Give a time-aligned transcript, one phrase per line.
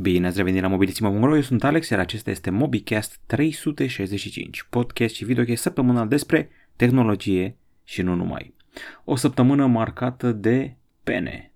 [0.00, 5.24] Bine ați revenit la mobilisimo.ro, eu sunt Alex, iar acesta este MobiCast 365, podcast și
[5.24, 8.54] videocast săptămânal despre tehnologie și nu numai.
[9.04, 10.74] O săptămână marcată de
[11.04, 11.52] pene.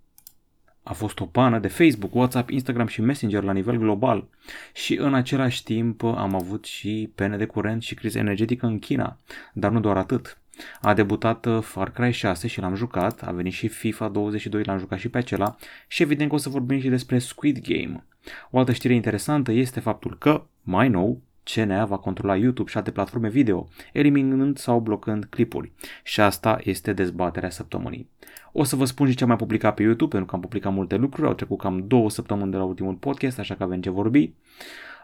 [0.83, 4.29] A fost o pană de Facebook, WhatsApp, Instagram și Messenger la nivel global
[4.73, 9.19] și în același timp am avut și pene de curent și criză energetică în China,
[9.53, 10.39] dar nu doar atât.
[10.81, 14.79] A debutat uh, Far Cry 6 și l-am jucat, a venit și FIFA 22, l-am
[14.79, 15.57] jucat și pe acela
[15.89, 18.05] și evident că o să vorbim și despre Squid Game.
[18.51, 22.91] O altă știre interesantă este faptul că, mai nou, CNA va controla YouTube și alte
[22.91, 25.73] platforme video, eliminând sau blocând clipuri.
[26.03, 28.09] Și asta este dezbaterea săptămânii.
[28.53, 30.73] O să vă spun și ce am mai publicat pe YouTube, pentru că am publicat
[30.73, 33.91] multe lucruri, au trecut cam două săptămâni de la ultimul podcast, așa că avem ce
[33.91, 34.33] vorbi.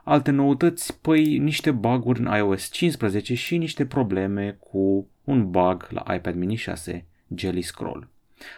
[0.04, 6.14] Alte noutăți, păi niște bug-uri în iOS 15 și niște probleme cu un bug la
[6.14, 8.08] iPad mini 6 Jelly Scroll.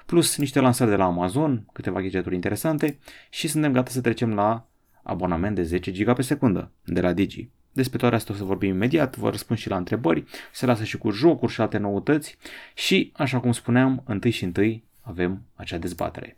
[0.07, 2.99] Plus niște lansări de la Amazon, câteva gadgeturi interesante
[3.31, 4.67] și suntem gata să trecem la
[5.03, 7.49] abonament de 10 GB pe secundă de la Digi.
[7.73, 10.99] Despre toate astea o să vorbim imediat, vă răspund și la întrebări, se lasă și
[10.99, 12.37] cu jocuri și alte noutăți
[12.75, 16.37] și, așa cum spuneam, întâi și întâi avem acea dezbatere.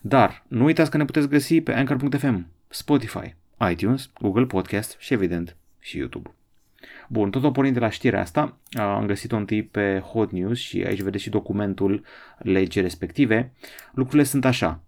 [0.00, 3.34] Dar nu uitați că ne puteți găsi pe Anchor.fm, Spotify,
[3.70, 6.35] iTunes, Google Podcast și evident și YouTube.
[7.08, 10.82] Bun, tot o pornind de la știrea asta, am găsit-o întâi pe Hot News și
[10.86, 12.04] aici vedeți și documentul
[12.38, 13.52] legii respective.
[13.92, 14.80] Lucrurile sunt așa.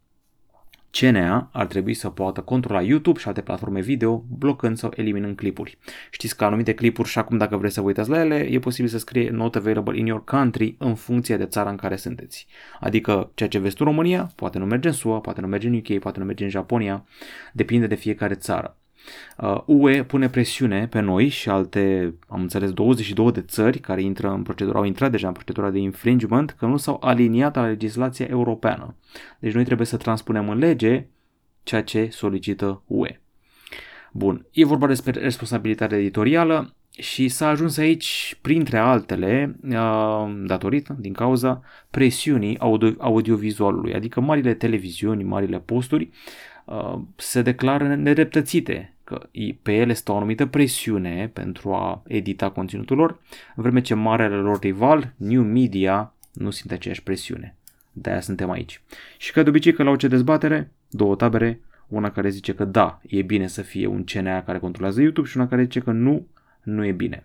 [0.91, 5.79] CNA ar trebui să poată controla YouTube și alte platforme video, blocând sau eliminând clipuri.
[6.11, 8.91] Știți că anumite clipuri și acum dacă vreți să vă uitați la ele, e posibil
[8.91, 12.47] să scrie not available in your country în funcție de țara în care sunteți.
[12.81, 15.69] Adică ceea ce vezi tu în România, poate nu merge în SUA, poate nu merge
[15.69, 17.05] în UK, poate nu merge în Japonia,
[17.53, 18.78] depinde de fiecare țară.
[19.37, 24.31] Uh, UE pune presiune pe noi și alte, am înțeles, 22 de țări care intră
[24.31, 28.27] în procedură, au intrat deja în procedura de infringement, că nu s-au aliniat la legislația
[28.31, 28.95] europeană.
[29.39, 31.07] Deci noi trebuie să transpunem în lege
[31.63, 33.21] ceea ce solicită UE.
[34.13, 41.13] Bun, e vorba despre responsabilitate editorială și s-a ajuns aici, printre altele, uh, datorită, din
[41.13, 46.11] cauza presiunii audio- audiovizualului, adică marile televiziuni, marile posturi
[46.65, 49.29] uh, se declară nedreptățite că
[49.63, 53.11] pe ele stă o anumită presiune pentru a edita conținutul lor,
[53.57, 57.55] în vreme ce marele lor rival, New Media, nu simte aceeași presiune.
[57.93, 58.81] De-aia suntem aici.
[59.17, 63.01] Și ca de obicei că la orice dezbatere, două tabere, una care zice că da,
[63.07, 66.27] e bine să fie un CNA care controlează YouTube și una care zice că nu,
[66.63, 67.25] nu e bine.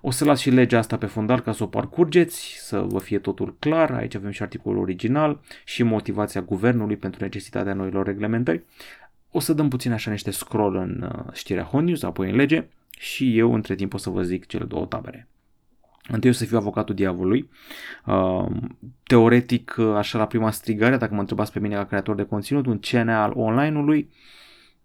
[0.00, 3.18] O să las și legea asta pe fundal ca să o parcurgeți, să vă fie
[3.18, 3.90] totul clar.
[3.90, 8.62] Aici avem și articolul original și motivația guvernului pentru necesitatea noilor reglementări.
[9.30, 12.68] O să dăm puțin așa niște scroll în uh, știrea Hot News, apoi în lege
[12.98, 15.28] și eu între timp o să vă zic cele două tabere.
[16.08, 17.50] Întâi o să fiu avocatul diavolului.
[18.06, 18.46] Uh,
[19.02, 22.66] teoretic, uh, așa la prima strigare, dacă mă întrebați pe mine ca creator de conținut,
[22.66, 24.10] un CNA al online-ului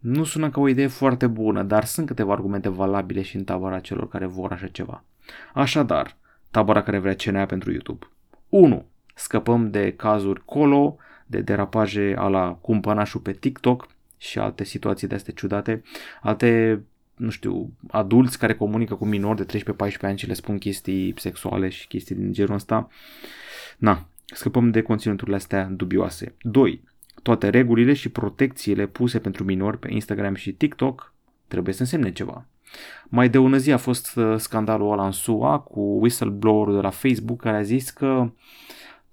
[0.03, 3.79] nu sună ca o idee foarte bună, dar sunt câteva argumente valabile și în tabăra
[3.79, 5.03] celor care vor așa ceva.
[5.53, 6.17] Așadar,
[6.51, 8.07] tabăra care vrea CNA pentru YouTube.
[8.49, 8.85] 1.
[9.15, 13.87] Scăpăm de cazuri colo, de derapaje a la cumpănașul pe TikTok
[14.23, 15.83] și alte situații de astea ciudate,
[16.21, 16.81] alte,
[17.15, 21.69] nu știu, adulți care comunică cu minori de 13-14 ani și le spun chestii sexuale
[21.69, 22.87] și chestii din genul ăsta.
[23.77, 26.35] Na, scăpăm de conținuturile astea dubioase.
[26.41, 26.83] 2.
[27.21, 31.13] Toate regulile și protecțiile puse pentru minori pe Instagram și TikTok
[31.47, 32.45] trebuie să însemne ceva.
[33.05, 36.89] Mai de ună zi a fost uh, scandalul ăla în SUA cu whistleblower de la
[36.89, 38.31] Facebook care a zis că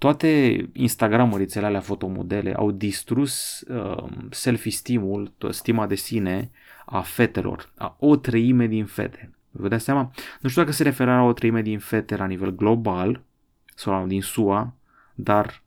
[0.01, 6.51] toate Instagram-ărițele alea fotomodele au distrus uh, self-esteem-ul, stima de sine
[6.87, 9.31] a fetelor, a o treime din fete.
[9.51, 10.13] Vă dați seama?
[10.41, 13.23] Nu știu dacă se referă la o treime din fete la nivel global
[13.75, 14.75] sau din SUA,
[15.15, 15.63] dar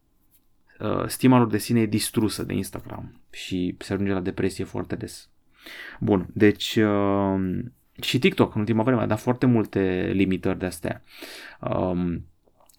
[0.80, 4.96] uh, stima lor de sine e distrusă de Instagram și se ajunge la depresie foarte
[4.96, 5.30] des.
[6.00, 7.60] Bun, deci uh,
[8.02, 11.04] și TikTok în ultima vreme a dat foarte multe limitări de astea.
[11.60, 12.26] Um,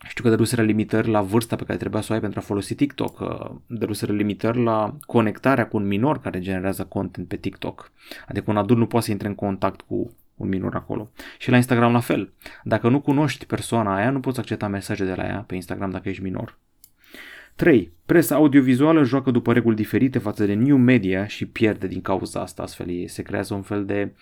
[0.09, 2.75] știu că dăruseră limitări la vârsta pe care trebuia să o ai pentru a folosi
[2.75, 7.93] TikTok, uh, dăruseră limitări la conectarea cu un minor care generează content pe TikTok.
[8.29, 11.11] Adică un adult nu poate să intre în contact cu un minor acolo.
[11.39, 12.33] Și la Instagram la fel.
[12.62, 16.09] Dacă nu cunoști persoana aia, nu poți accepta mesaje de la ea pe Instagram dacă
[16.09, 16.59] ești minor.
[17.56, 17.93] 3.
[18.06, 22.62] Presa audiovizuală joacă după reguli diferite față de new media și pierde din cauza asta,
[22.62, 24.12] astfel se creează un fel de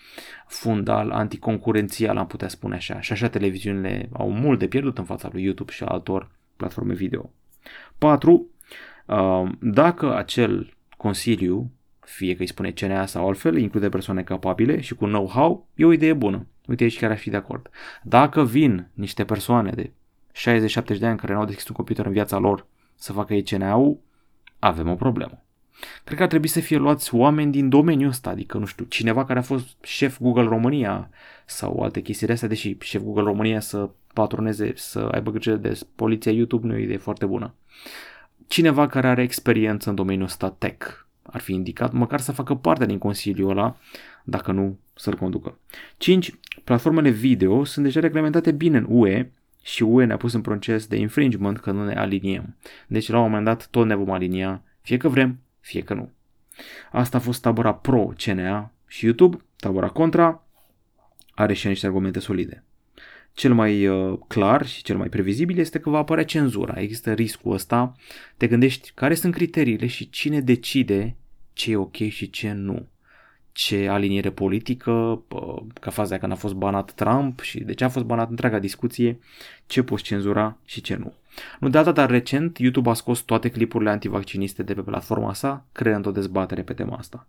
[0.47, 3.01] fundal anticoncurențial, am putea spune așa.
[3.01, 7.29] Și așa televiziunile au mult de pierdut în fața lui YouTube și altor platforme video.
[7.97, 8.47] 4.
[9.05, 14.95] Uh, dacă acel consiliu, fie că îi spune CNA sau altfel, include persoane capabile și
[14.95, 16.47] cu know-how, e o idee bună.
[16.67, 17.69] Uite, aici chiar aș fi de acord.
[18.03, 19.91] Dacă vin niște persoane de
[20.33, 23.43] 60-70 de ani care nu au deschis un computer în viața lor să facă ei
[23.43, 23.97] CNA-ul,
[24.59, 25.37] avem o problemă.
[26.03, 29.25] Cred că ar trebui să fie luați oameni din domeniul ăsta, adică, nu știu, cineva
[29.25, 31.09] care a fost șef Google România
[31.45, 35.79] sau alte chestii de astea, deși șef Google România să patroneze, să aibă grijă de
[35.95, 37.53] poliția YouTube nu e o idee foarte bună.
[38.47, 42.85] Cineva care are experiență în domeniul ăsta tech ar fi indicat, măcar să facă parte
[42.85, 43.77] din consiliul ăla,
[44.23, 45.57] dacă nu să-l conducă.
[45.97, 46.39] 5.
[46.63, 49.31] Platformele video sunt deja reglementate bine în UE
[49.63, 52.55] și UE ne-a pus în proces de infringement că nu ne aliniem.
[52.87, 56.11] Deci la un moment dat tot ne vom alinia, fie că vrem, fie că nu.
[56.91, 60.47] Asta a fost tabăra pro-CNA și YouTube, tabăra contra,
[61.33, 62.63] are și niște argumente solide.
[63.33, 66.79] Cel mai uh, clar și cel mai previzibil este că va apărea cenzura.
[66.79, 67.95] Există riscul ăsta.
[68.37, 71.15] Te gândești care sunt criteriile și cine decide
[71.53, 72.87] ce e ok și ce nu.
[73.53, 75.23] Ce aliniere politică,
[75.79, 79.19] ca faza când a fost banat Trump și de ce a fost banat întreaga discuție,
[79.67, 81.13] ce poți cenzura și ce nu.
[81.59, 85.65] Nu de data, dar recent, YouTube a scos toate clipurile antivacciniste de pe platforma sa,
[85.71, 87.27] creând o dezbatere pe tema asta.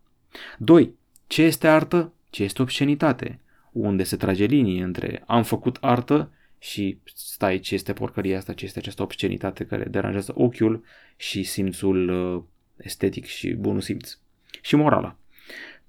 [0.59, 0.95] 2.
[1.27, 2.13] Ce este artă?
[2.31, 3.39] Ce este obscenitate?
[3.73, 8.65] Unde se trage linie între am făcut artă și stai ce este porcăria asta, ce
[8.65, 10.85] este această obscenitate care deranjează ochiul
[11.17, 12.43] și simțul uh,
[12.77, 14.19] estetic și bunul simț.
[14.61, 15.17] Și morala.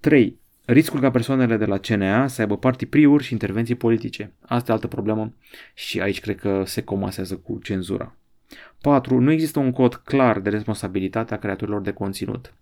[0.00, 0.38] 3.
[0.64, 2.58] Riscul ca persoanele de la CNA să aibă
[2.88, 4.32] priuri și intervenții politice.
[4.40, 5.32] Asta e altă problemă
[5.74, 8.16] și aici cred că se comasează cu cenzura.
[8.80, 9.20] 4.
[9.20, 12.54] Nu există un cod clar de responsabilitate a creatorilor de conținut.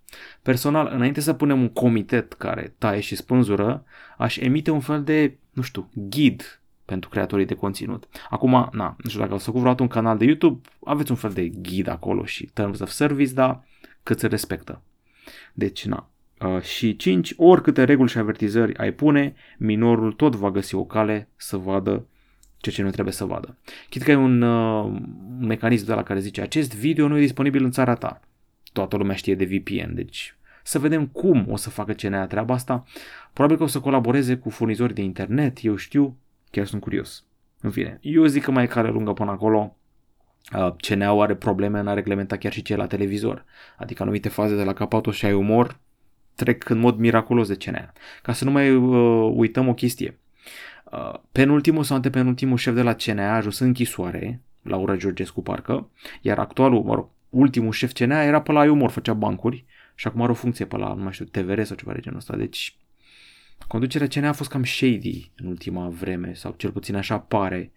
[0.43, 3.85] Personal, înainte să punem un comitet care taie și spânzură,
[4.19, 8.09] aș emite un fel de, nu știu, ghid pentru creatorii de conținut.
[8.31, 11.31] Acum, na, nu știu dacă ați făcut vreodată un canal de YouTube, aveți un fel
[11.31, 13.65] de ghid acolo și terms of service, dar
[14.03, 14.83] cât se respectă.
[15.53, 16.14] Deci, na, Uh,
[16.61, 17.35] și 5.
[17.37, 22.07] Oricâte reguli și avertizări ai pune, minorul tot va găsi o cale să vadă
[22.65, 23.57] ceea ce nu trebuie să vadă.
[23.89, 27.21] Chit că e un, uh, un mecanism de la care zice acest video nu e
[27.21, 28.21] disponibil în țara ta.
[28.73, 32.85] Toată lumea știe de VPN, deci să vedem cum o să facă CNA treaba asta.
[33.33, 36.17] Probabil că o să colaboreze cu furnizori de internet, eu știu,
[36.51, 37.25] chiar sunt curios.
[37.61, 39.77] În fine, eu zic că mai e cale lungă până acolo.
[40.57, 43.45] Uh, CNA are probleme în a reglementa chiar și ce la televizor.
[43.77, 45.81] Adică anumite faze de la capatul și ai umor
[46.35, 47.93] trec în mod miraculos de CNA.
[48.23, 50.19] Ca să nu mai uh, uităm o chestie.
[50.85, 55.91] Uh, penultimul sau antepenultimul șef de la CNA a ajuns în închisoare, Laura Georgescu parcă,
[56.21, 59.65] iar actualul, mă rog, ultimul șef CNA era pe la Iumor, făcea bancuri
[59.95, 62.19] și acum are o funcție pe la, nu mai știu, TVR sau ceva de genul
[62.19, 62.37] ăsta.
[62.37, 62.77] Deci
[63.69, 67.73] conducerea CNA a fost cam shady în ultima vreme, sau cel puțin așa pare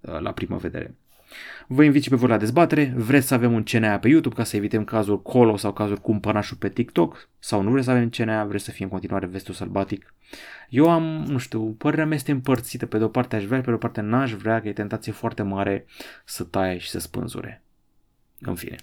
[0.00, 0.94] uh, la prima vedere.
[1.66, 2.92] Vă invit și pe voi la dezbatere.
[2.96, 6.56] Vreți să avem un CNA pe YouTube ca să evităm cazul Colo sau cazul cumpănașul
[6.56, 7.28] pe TikTok?
[7.38, 10.14] Sau nu vreți să avem CNA, vreți să fie în continuare vestul sălbatic?
[10.68, 12.86] Eu am, nu știu, părerea mea este împărțită.
[12.86, 15.12] Pe de o parte aș vrea, pe de o parte n-aș vrea, că e tentație
[15.12, 15.86] foarte mare
[16.24, 17.62] să taie și să spânzure.
[18.40, 18.76] În fine.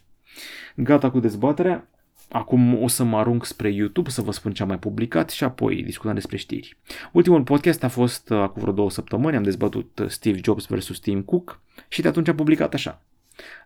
[0.75, 1.87] Gata cu dezbaterea.
[2.29, 5.43] Acum o să mă arunc spre YouTube să vă spun ce am mai publicat și
[5.43, 6.77] apoi discutăm despre știri.
[7.11, 10.99] Ultimul podcast a fost uh, acum vreo două săptămâni, am dezbătut uh, Steve Jobs vs.
[10.99, 13.01] Tim Cook și de atunci am publicat așa.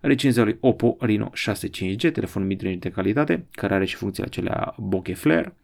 [0.02, 5.16] Recenzia lui Oppo Reno 6.5G, telefon mid de calitate, care are și funcțiile acelea bokeh
[5.18, 5.56] flare.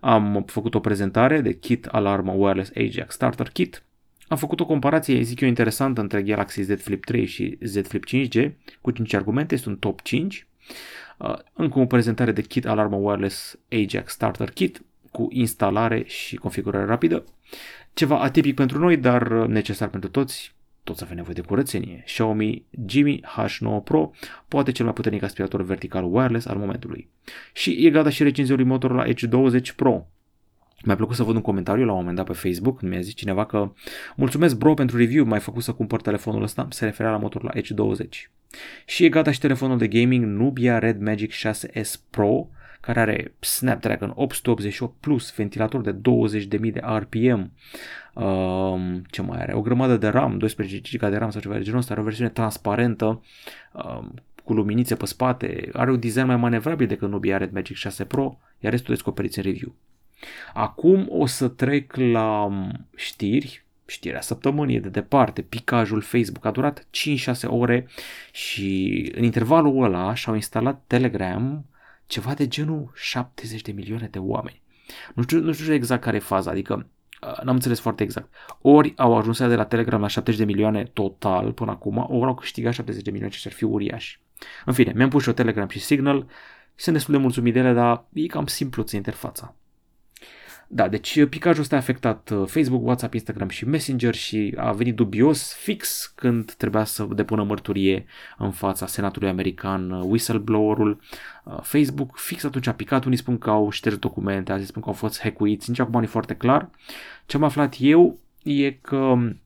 [0.00, 3.82] Am făcut o prezentare de kit alarmă wireless Ajax starter kit.
[4.28, 8.04] Am făcut o comparație, zic eu, interesantă între Galaxy Z Flip 3 și Z Flip
[8.08, 8.50] 5G
[8.80, 10.46] cu 5 argumente, este un top 5.
[11.20, 16.84] Uh, încă o prezentare de kit Alarma Wireless Ajax Starter Kit cu instalare și configurare
[16.84, 17.24] rapidă.
[17.94, 20.54] Ceva atipic pentru noi, dar necesar pentru toți.
[20.84, 22.02] Toți avem nevoie de curățenie.
[22.06, 24.10] Xiaomi Jimmy H9 Pro,
[24.48, 27.08] poate cel mai puternic aspirator vertical wireless al momentului.
[27.52, 30.06] Și e gata și recenzia lui Motorola Edge 20 Pro,
[30.84, 33.46] mi-a plăcut să văd un comentariu la un moment dat pe Facebook, mi-a zis cineva
[33.46, 33.72] că
[34.16, 37.74] mulțumesc bro pentru review, m-ai făcut să cumpăr telefonul ăsta, se referea la Motorola Edge
[37.74, 38.30] 20.
[38.84, 42.48] Și e gata și telefonul de gaming Nubia Red Magic 6S Pro,
[42.80, 47.52] care are Snapdragon 888 Plus, ventilator de 20.000 de RPM,
[48.14, 51.62] um, ce mai are, o grămadă de RAM, 12 GB de RAM sau ceva de
[51.62, 53.22] genul ăsta, are o versiune transparentă,
[53.72, 58.04] um, cu luminițe pe spate, are un design mai manevrabil decât Nubia Red Magic 6
[58.04, 59.74] Pro, iar restul descoperiți în review.
[60.54, 66.86] Acum o să trec la um, știri, știrea săptămânii de departe, picajul Facebook a durat
[66.86, 66.86] 5-6
[67.46, 67.88] ore
[68.32, 71.64] și în intervalul ăla și-au instalat Telegram
[72.06, 74.62] ceva de genul 70 de milioane de oameni.
[75.14, 76.86] Nu știu, nu știu exact care e faza, adică
[77.22, 78.34] uh, n-am înțeles foarte exact.
[78.60, 82.34] Ori au ajuns de la Telegram la 70 de milioane total până acum, ori au
[82.34, 84.20] câștigat 70 de milioane, ce ar fi uriași.
[84.64, 86.26] În fine, mi-am pus și o Telegram și Signal,
[86.74, 89.54] sunt destul de mulțumit de ele, dar e cam simplu ți interfața.
[90.72, 94.94] Da, deci picajul ăsta a afectat uh, Facebook, WhatsApp, Instagram și Messenger și a venit
[94.94, 98.04] dubios fix când trebuia să depună mărturie
[98.38, 101.00] în fața Senatului American uh, whistleblower-ul
[101.44, 102.16] uh, Facebook.
[102.16, 105.20] Fix atunci a picat, unii spun că au șters documente, alții spun că au fost
[105.20, 106.70] hackuiți, nici acum nu e foarte clar.
[107.26, 109.40] Ce am aflat eu e că um,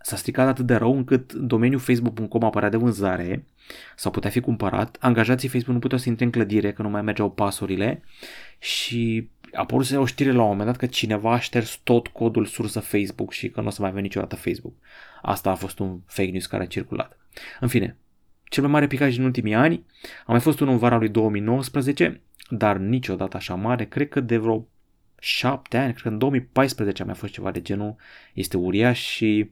[0.00, 3.46] s-a stricat atât de rău încât domeniul facebook.com apărea de vânzare
[3.96, 7.02] sau putea fi cumpărat, angajații Facebook nu puteau să intre în clădire că nu mai
[7.02, 8.02] mergeau pasurile
[8.58, 12.46] și a apărut o știre la un moment dat că cineva a șters tot codul
[12.46, 14.74] sursă Facebook și că nu o să mai avem niciodată Facebook.
[15.22, 17.18] Asta a fost un fake news care a circulat.
[17.60, 17.96] În fine,
[18.44, 19.84] cel mai mare picaj din ultimii ani
[20.26, 24.36] a mai fost unul în vara lui 2019, dar niciodată așa mare, cred că de
[24.36, 24.66] vreo
[25.18, 27.96] șapte ani, cred că în 2014 a mai fost ceva de genul,
[28.32, 29.50] este uriaș și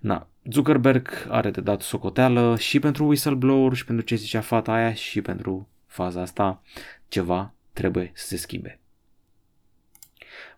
[0.00, 4.94] na, Zuckerberg are de dat socoteală și pentru whistleblower și pentru ce zicea fata aia
[4.94, 6.62] și pentru faza asta
[7.08, 8.80] ceva trebuie să se schimbe.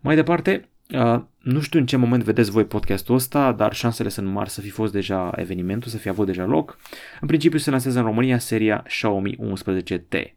[0.00, 4.28] Mai departe, Uh, nu știu în ce moment vedeți voi podcastul ăsta, dar șansele sunt
[4.28, 6.78] mari să fi fost deja evenimentul, să fi avut deja loc.
[7.20, 10.34] În principiu se lansează în România seria Xiaomi 11T.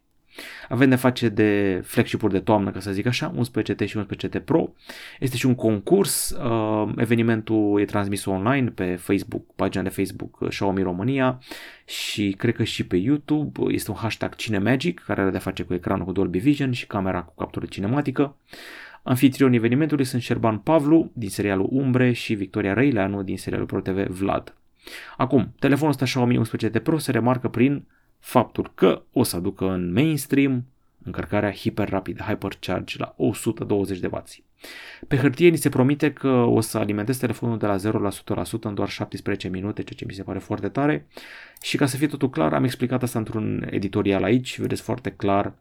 [0.68, 4.72] Avem de face de flagship-uri de toamnă, ca să zic așa, 11T și 11T Pro.
[5.20, 10.48] Este și un concurs, uh, evenimentul e transmis online pe Facebook, pagina de Facebook uh,
[10.48, 11.38] Xiaomi România
[11.84, 13.60] și cred că și pe YouTube.
[13.68, 17.22] Este un hashtag Cinemagic care are de face cu ecranul cu Dolby Vision și camera
[17.22, 18.36] cu captură cinematică.
[19.06, 24.54] Anfitrionii evenimentului sunt Șerban Pavlu din serialul Umbre și Victoria Răileanu din serialul ProTV Vlad.
[25.16, 27.86] Acum, telefonul ăsta Xiaomi 11T Pro se remarcă prin
[28.18, 30.64] faptul că o să aducă în mainstream
[31.02, 34.22] încărcarea hiper-rapid, hypercharge la 120 de W.
[35.08, 38.12] Pe hârtie ni se promite că o să alimentez telefonul de la 0 la 100%
[38.60, 41.06] în doar 17 minute, ceea ce mi se pare foarte tare.
[41.62, 45.52] Și ca să fie totul clar, am explicat asta într-un editorial aici, vedeți foarte clar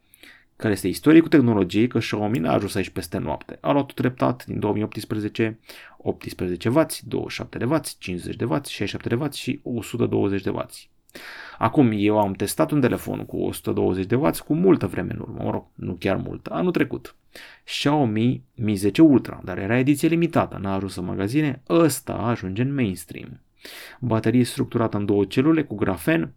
[0.56, 3.58] care este istoricul tehnologiei, că Xiaomi n-a ajuns aici peste noapte.
[3.62, 5.60] A luat treptat din 2018
[5.98, 10.66] 18 W, 27 de W, 50 de W, 67 de W și 120 de W.
[11.58, 15.44] Acum, eu am testat un telefon cu 120 de W cu multă vreme în urmă,
[15.44, 17.16] mă rog, nu chiar mult, anul trecut.
[17.66, 22.74] Xiaomi Mi 10 Ultra, dar era ediție limitată, n-a ajuns în magazine, ăsta ajunge în
[22.74, 23.40] mainstream.
[24.00, 26.34] Baterie structurată în două celule cu grafen,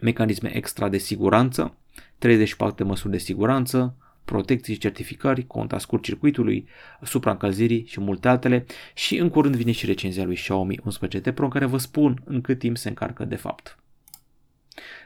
[0.00, 1.76] mecanisme extra de siguranță,
[2.18, 6.68] 34 de măsuri de siguranță, protecții și certificări, conta scurt circuitului,
[7.02, 11.50] supraîncălzirii și multe altele și în curând vine și recenzia lui Xiaomi 11T Pro în
[11.50, 13.78] care vă spun în cât timp se încarcă de fapt.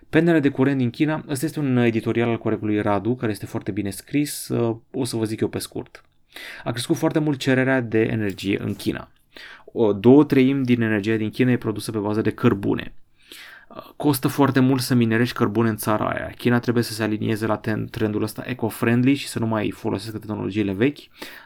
[0.09, 3.71] Penele de curent din China, ăsta este un editorial al colegului Radu, care este foarte
[3.71, 4.49] bine scris,
[4.93, 6.05] o să vă zic eu pe scurt.
[6.65, 9.11] A crescut foarte mult cererea de energie în China.
[9.65, 12.93] O două treimi din energia din China e produsă pe bază de cărbune
[13.97, 16.33] costă foarte mult să minerești cărbune în țara aia.
[16.37, 17.61] China trebuie să se alinieze la
[17.91, 20.99] trendul ăsta eco-friendly și să nu mai folosească tehnologiile vechi,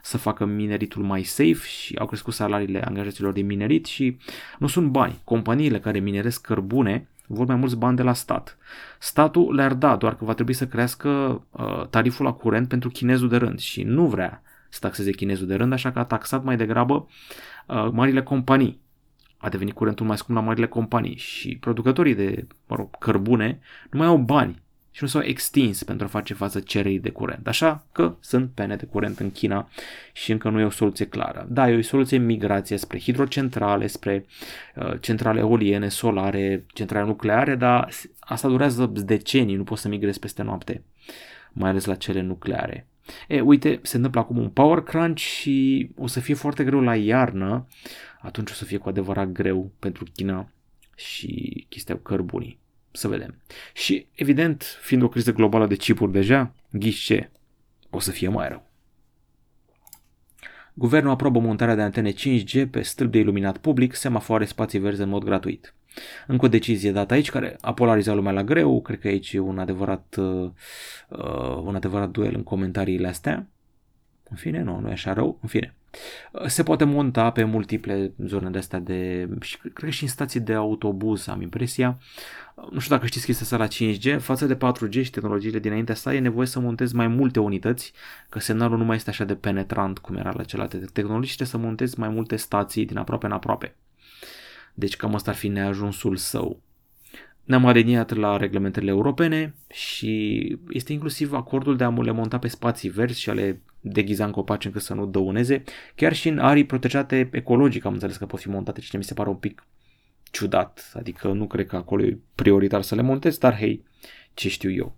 [0.02, 4.16] să facă mineritul mai safe și au crescut salariile angajaților din minerit și
[4.59, 5.21] nu sunt bani.
[5.25, 8.59] Companiile care mineresc cărbune vor mai mulți bani de la stat.
[8.99, 11.09] Statul le-ar da, doar că va trebui să crească
[11.50, 15.54] uh, tariful la curent pentru chinezul de rând și nu vrea să taxeze chinezul de
[15.54, 17.09] rând, așa că a taxat mai degrabă
[17.66, 18.85] uh, marile companii
[19.36, 23.58] a devenit curentul mai scump la marile companii și producătorii de mă rog, cărbune
[23.90, 24.64] nu mai au bani
[24.96, 27.46] și nu s-au extins pentru a face față cererii de curent.
[27.46, 29.68] Așa că sunt pene de curent în China
[30.12, 31.46] și încă nu e o soluție clară.
[31.50, 34.26] Da, e o soluție migrație spre hidrocentrale, spre
[34.74, 37.88] uh, centrale eoliene, solare, centrale nucleare, dar
[38.20, 40.82] asta durează decenii, nu poți să migrezi peste noapte,
[41.52, 42.86] mai ales la cele nucleare.
[43.28, 46.96] E, uite, se întâmplă acum un power crunch și o să fie foarte greu la
[46.96, 47.66] iarnă
[48.26, 50.50] atunci o să fie cu adevărat greu pentru China
[50.97, 52.59] și chestia cu cărbunii.
[52.90, 53.42] Să vedem.
[53.75, 57.30] Și, evident, fiind o criză globală de chipuri deja, ghiși ce?
[57.90, 58.66] O să fie mai rău.
[60.75, 65.09] Guvernul aprobă montarea de antene 5G pe stâlp de iluminat public, semafoare, spații verzi în
[65.09, 65.75] mod gratuit.
[66.26, 69.38] Încă o decizie dată aici care a polarizat lumea la greu, cred că aici e
[69.38, 70.50] un adevărat, uh,
[71.09, 73.47] uh un adevărat duel în comentariile astea.
[74.30, 75.75] În fine, nu, nu e așa rău, în fine.
[76.46, 80.40] Se poate monta pe multiple zone de astea de, și cred că și în stații
[80.40, 81.98] de autobuz, am impresia.
[82.70, 86.14] Nu știu dacă știți chestia asta la 5G, față de 4G și tehnologiile dinaintea asta,
[86.14, 87.92] e nevoie să montezi mai multe unități,
[88.28, 91.60] că semnalul nu mai este așa de penetrant cum era la celelalte tehnologii și trebuie
[91.60, 93.74] să montezi mai multe stații din aproape în aproape.
[94.74, 96.60] Deci cam asta ar fi neajunsul său.
[97.46, 102.88] Ne-am aliniat la reglementările europene și este inclusiv acordul de a le monta pe spații
[102.88, 105.62] verzi și a le deghiza în copaci încât să nu dăuneze.
[105.94, 109.04] Chiar și în arii protejate ecologic am înțeles că pot fi montate, ceea ce mi
[109.04, 109.64] se pare un pic
[110.30, 110.92] ciudat.
[110.94, 113.84] Adică nu cred că acolo e prioritar să le montez, dar hei,
[114.34, 114.96] ce știu eu.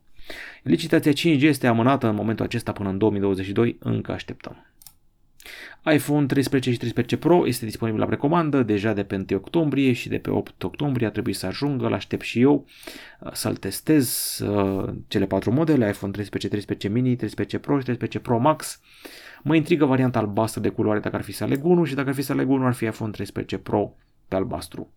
[0.62, 4.68] Licitația 5G este amânată în momentul acesta până în 2022, încă așteptăm.
[5.85, 10.09] iPhone 13 și 13 Pro este disponibil la precomandă deja de pe 1 octombrie și
[10.09, 12.67] de pe 8 octombrie a trebuit să ajungă, l-aștept și eu
[13.21, 18.19] uh, să-l testez uh, cele patru modele, iPhone 13, 13 mini, 13 Pro și 13
[18.19, 18.81] Pro Max.
[19.43, 22.15] Mă intrigă varianta albastră de culoare dacă ar fi să aleg unul și dacă ar
[22.15, 23.95] fi să aleg unul ar fi iPhone 13 Pro
[24.29, 24.93] pe albastru.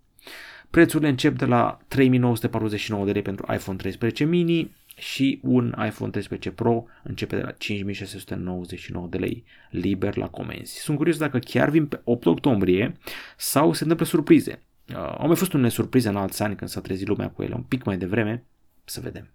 [0.69, 6.51] Prețurile încep de la 3949 de lei pentru iPhone 13 mini și un iPhone 13
[6.51, 10.79] Pro începe de la 5699 de lei liber la comenzi.
[10.79, 12.97] Sunt curios dacă chiar vin pe 8 octombrie
[13.37, 14.61] sau se întâmplă surprize.
[14.89, 17.53] Uh, au mai fost unele surprize în alți ani când s-a trezit lumea cu ele
[17.53, 18.43] un pic mai devreme.
[18.85, 19.29] Să vedem.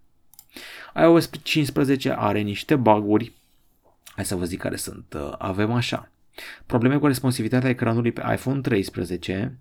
[0.94, 3.32] iOS 15 are niște baguri.
[4.04, 5.14] Hai să vă zic care sunt.
[5.16, 6.10] Uh, avem așa.
[6.66, 9.58] Probleme cu responsivitatea ecranului pe iPhone 13,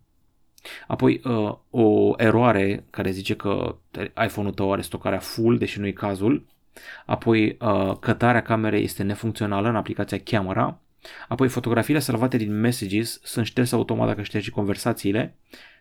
[0.87, 3.75] Apoi uh, o eroare care zice că
[4.25, 6.45] iPhone-ul tău are stocarea full, deși nu e cazul.
[7.05, 10.79] Apoi uh, cătarea camerei este nefuncțională în aplicația Camera.
[11.27, 15.35] Apoi fotografiile salvate din Messages sunt șterse automat dacă ștergi conversațiile.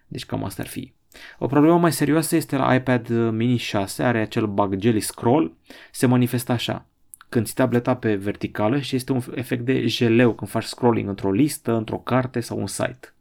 [0.07, 0.93] Deci cam asta ar fi.
[1.39, 5.57] O problemă mai serioasă este la iPad mini 6, are acel bug jelly scroll,
[5.91, 6.87] se manifestă așa.
[7.29, 11.33] Când ții tableta pe verticală și este un efect de jeleu când faci scrolling într-o
[11.33, 13.15] listă, într-o carte sau un site.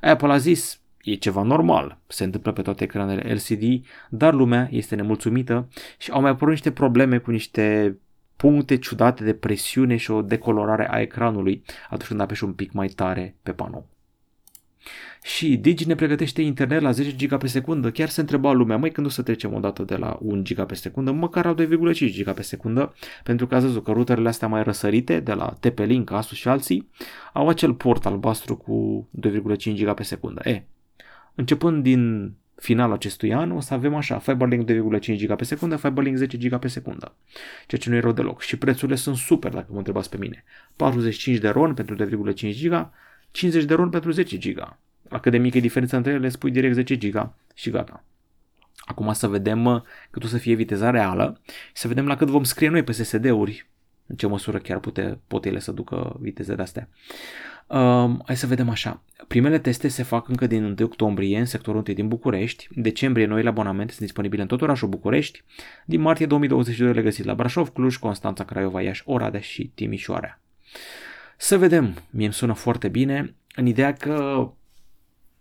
[0.00, 4.94] Apple a zis, E ceva normal, se întâmplă pe toate ecranele LCD, dar lumea este
[4.94, 7.96] nemulțumită și au mai apărut niște probleme cu niște
[8.36, 12.88] puncte ciudate de presiune și o decolorare a ecranului atunci când apeși un pic mai
[12.88, 13.86] tare pe panou.
[15.22, 17.90] Și Digi ne pregătește internet la 10 GB pe secundă.
[17.90, 20.74] Chiar se întreba lumea, mai când o să trecem odată de la 1 GB pe
[20.74, 24.62] secundă, măcar la 2,5 GB pe secundă, pentru că ați văzut că routerele astea mai
[24.62, 26.90] răsărite, de la TP-Link, Asus și alții,
[27.32, 30.40] au acel port albastru cu 2,5 GB pe secundă.
[30.44, 30.62] E,
[31.38, 36.16] Începând din finalul acestui an o să avem așa, Fiberlink 2,5 GB pe secundă, Fiberlink
[36.16, 37.14] 10 GB pe secundă,
[37.66, 38.40] ceea ce nu e rău deloc.
[38.40, 40.44] Și prețurile sunt super dacă mă întrebați pe mine.
[40.76, 42.90] 45 de RON pentru 2,5 GB,
[43.30, 44.76] 50 de RON pentru 10 GB.
[45.08, 48.04] La cât de mică e diferența între ele, spui direct 10 GB și gata.
[48.78, 52.44] Acum să vedem cât o să fie viteza reală și să vedem la cât vom
[52.44, 53.66] scrie noi pe SSD-uri,
[54.06, 56.88] în ce măsură chiar pute, pot ele să ducă vitezele astea.
[57.66, 59.02] Um, hai să vedem așa.
[59.28, 62.68] Primele teste se fac încă din 1 octombrie în sectorul 1 din București.
[62.74, 65.42] În decembrie noile abonamente sunt disponibile în tot orașul București.
[65.84, 70.40] Din martie 2022 le găsiți la Brașov, Cluj, Constanța, Craiova, Iași, Oradea și Timișoara.
[71.36, 74.48] Să vedem, mie îmi sună foarte bine, în ideea că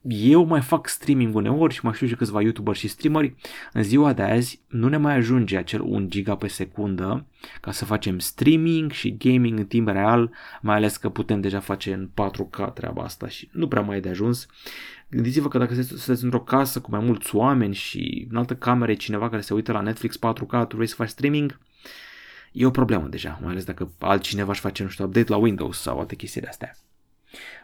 [0.08, 3.36] eu mai fac streaming uneori și mai știu și câțiva youtuber și streameri,
[3.74, 7.26] în ziua de azi nu ne mai ajunge acel 1 giga pe secundă
[7.62, 11.94] ca să facem streaming și gaming în timp real, mai ales că putem deja face
[11.94, 14.48] în 4K treaba asta și nu prea mai e de ajuns.
[15.10, 18.96] Gândiți-vă că dacă sunteți într-o casă cu mai mulți oameni și în altă cameră e
[18.96, 21.60] cineva care se uită la Netflix 4K, tu vrei să faci streaming,
[22.52, 25.82] e o problemă deja, mai ales dacă altcineva își face, nu știu, update la Windows
[25.82, 26.72] sau alte chestii de astea.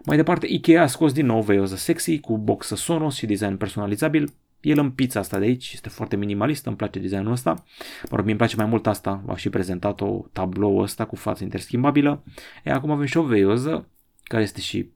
[0.05, 4.33] Mai departe, Ikea a scos din nou veioză sexy cu boxă Sonos și design personalizabil.
[4.61, 7.63] El în pizza asta de aici este foarte minimalist, îmi place designul ăsta.
[8.09, 12.23] Mă rog, mi-mi place mai mult asta, v-am și prezentat-o tablou ăsta cu față interschimbabilă.
[12.63, 13.87] E, acum avem și o veioză,
[14.23, 14.89] care este și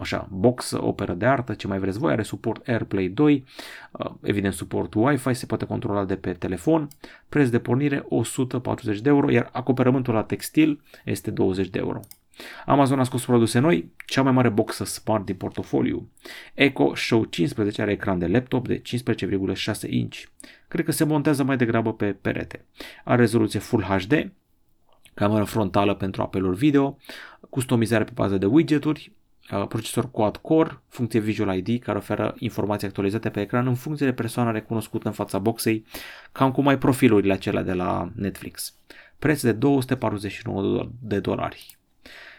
[0.00, 3.44] așa, box, operă de artă, ce mai vreți voi, are suport AirPlay 2,
[3.92, 6.88] uh, evident suport Wi-Fi, se poate controla de pe telefon,
[7.28, 12.00] preț de pornire 140 de euro, iar acoperământul la textil este 20 de euro.
[12.66, 16.10] Amazon a scos produse noi, cea mai mare boxă smart din portofoliu.
[16.54, 20.22] Echo Show 15 are ecran de laptop de 15,6 inch.
[20.68, 22.64] Cred că se montează mai degrabă pe perete.
[23.04, 24.32] Are rezoluție Full HD,
[25.14, 26.96] cameră frontală pentru apeluri video,
[27.50, 29.12] customizare pe bază de widgeturi,
[29.52, 34.12] uh, procesor quad-core, funcție Visual ID care oferă informații actualizate pe ecran în funcție de
[34.12, 35.84] persoana recunoscută în fața boxei,
[36.32, 38.74] cam cum ai profilurile acelea de la Netflix.
[39.18, 41.78] Preț de 249 de dolari.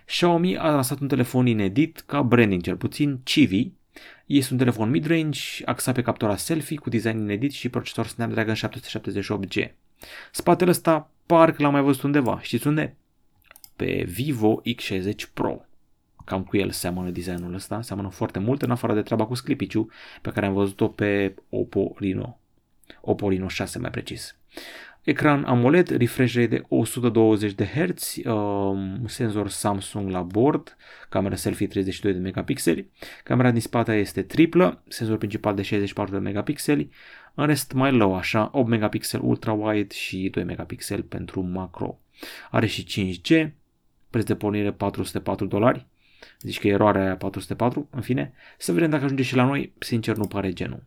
[0.05, 3.71] Xiaomi a lansat un telefon inedit, ca branding cel puțin, Chivi.
[4.25, 9.71] Este un telefon mid-range, axat pe captura selfie, cu design inedit și procesor Snapdragon 778G.
[10.31, 12.39] Spatele ăsta parcă l-am mai văzut undeva.
[12.41, 12.95] Știți unde?
[13.75, 15.65] Pe Vivo X60 Pro.
[16.25, 19.89] Cam cu el seamănă designul ăsta, seamănă foarte mult, în afară de treaba cu sclipiciu
[20.21, 22.39] pe care am văzut-o pe Oppo Reno.
[23.01, 24.35] Oppo Reno 6 mai precis.
[25.05, 30.77] Ecran AMOLED, refresh rate de 120 de Hz, um, senzor Samsung la bord,
[31.09, 32.89] camera selfie 32 de megapixeli,
[33.23, 36.89] camera din spate este triplă, senzor principal de 64 de megapixeli,
[37.33, 41.99] în rest mai low așa, 8 megapixel ultra wide și 2 megapixel pentru macro.
[42.51, 43.49] Are și 5G,
[44.09, 45.85] preț de pornire 404 dolari,
[46.41, 50.15] zici că eroarea aia 404, în fine, să vedem dacă ajunge și la noi, sincer
[50.15, 50.83] nu pare genul.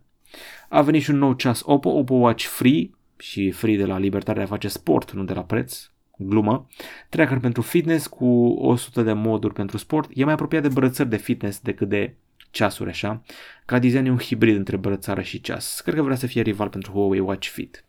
[0.69, 4.41] A venit și un nou ceas Oppo, Oppo Watch Free, și free de la libertatea
[4.41, 6.67] de a face sport, nu de la preț, glumă,
[7.09, 11.17] tracker pentru fitness cu 100 de moduri pentru sport, e mai apropiat de brățări de
[11.17, 12.15] fitness decât de
[12.51, 13.21] ceasuri așa,
[13.65, 15.81] ca design e un hibrid între brățară și ceas.
[15.81, 17.85] Cred că vrea să fie rival pentru Huawei Watch Fit.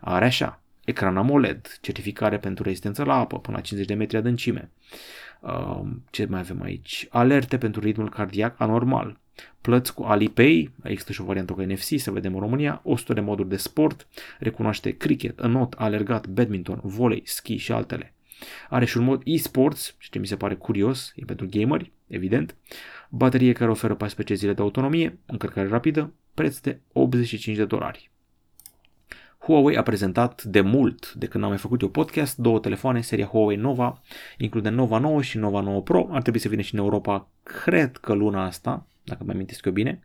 [0.00, 4.70] Are așa, ecran AMOLED, certificare pentru rezistență la apă până la 50 de metri adâncime.
[5.40, 7.06] Uh, ce mai avem aici?
[7.10, 9.20] Alerte pentru ritmul cardiac anormal.
[9.60, 13.20] Plăți cu Alipay, există și o variantă cu NFC, să vedem în România, 100 de
[13.20, 14.06] moduri de sport,
[14.38, 18.14] recunoaște cricket, înot, alergat, badminton, volei, ski și altele.
[18.68, 22.56] Are și un mod e-sports, ce mi se pare curios, e pentru gameri, evident.
[23.08, 28.10] Baterie care oferă 14 zile de autonomie, încărcare rapidă, preț de 85 de dolari.
[29.38, 33.26] Huawei a prezentat de mult, de când am mai făcut eu podcast, două telefoane, seria
[33.26, 34.02] Huawei Nova,
[34.38, 36.08] include Nova 9 și Nova 9 Pro.
[36.10, 39.72] Ar trebui să vină și în Europa, cred că luna asta, dacă mi amintesc eu
[39.72, 40.00] bine.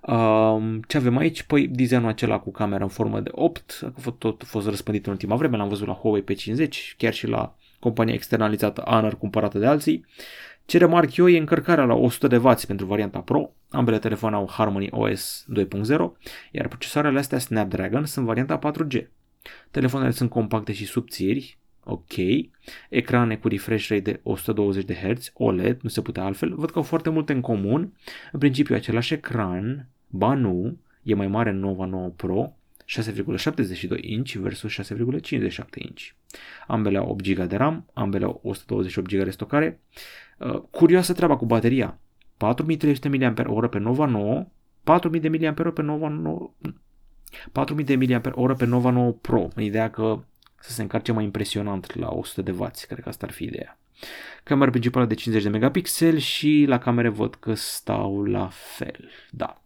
[0.00, 1.42] Um, ce avem aici?
[1.42, 5.12] Păi designul acela cu camera în formă de 8, a fost, tot fost răspândit în
[5.12, 9.66] ultima vreme, l-am văzut la Huawei P50, chiar și la compania externalizată Honor cumpărată de
[9.66, 10.04] alții.
[10.66, 14.48] Ce remarc eu e încărcarea la 100 de W pentru varianta Pro, ambele telefoane au
[14.50, 15.96] Harmony OS 2.0,
[16.50, 19.06] iar procesoarele astea Snapdragon sunt varianta 4G.
[19.70, 22.12] Telefoanele sunt compacte și subțiri, ok,
[22.88, 26.78] ecrane cu refresh rate de 120 de Hz, OLED, nu se putea altfel, văd că
[26.78, 27.92] au foarte multe în comun,
[28.32, 34.32] în principiu același ecran, ba nu, e mai mare în Nova 9 Pro, 6,72 inch
[34.32, 36.02] versus 6,57 inch.
[36.66, 39.80] Ambele au 8 GB de RAM, ambele au 128 GB de stocare.
[40.38, 41.98] Uh, curioasă treaba cu bateria.
[42.36, 44.46] 4300 mAh pe Nova 9,
[44.82, 46.54] 4000 de mAh pe Nova 9,
[47.52, 49.48] 4000 de mAh pe Nova 9 Pro.
[49.56, 50.22] Ideea că
[50.64, 53.78] să se încarce mai impresionant la 100 de W, cred că asta ar fi ideea.
[54.44, 59.10] Camera principală de 50 de megapixel și la camere văd că stau la fel.
[59.30, 59.62] Da.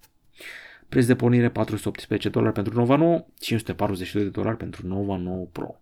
[0.89, 5.81] Preț de pornire 418 dolari pentru Nova 9, 542 de dolari pentru Nova 9 Pro.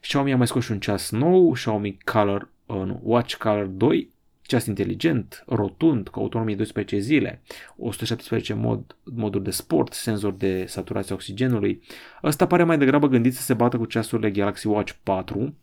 [0.00, 4.12] Xiaomi a mai scos și un ceas nou, Xiaomi Color, uh, nu, Watch Color 2,
[4.48, 7.42] ceas inteligent, rotund, cu autonomie 12 zile,
[7.76, 11.82] 117 mod, moduri de sport, senzor de saturație a oxigenului.
[12.22, 15.54] Ăsta pare mai degrabă gândit să se bată cu ceasurile Galaxy Watch 4,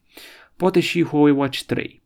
[0.55, 2.01] poate și Huawei Watch 3,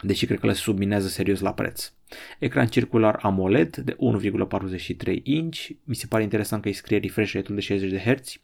[0.00, 1.92] deși cred că le subminează serios la preț.
[2.38, 7.54] Ecran circular AMOLED de 1,43 inch, mi se pare interesant că îi scrie refresh rate-ul
[7.54, 8.36] de 60 de Hz.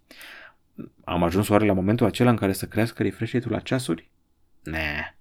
[1.05, 4.11] Am ajuns oare la momentul acela în care să crească refresh rate-ul la ceasuri?
[4.63, 5.15] Ne.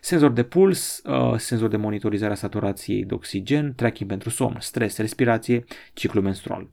[0.00, 4.96] Senzor de puls, uh, senzor de monitorizare a saturației de oxigen, tracking pentru somn, stres,
[4.96, 6.68] respirație, ciclu menstrual.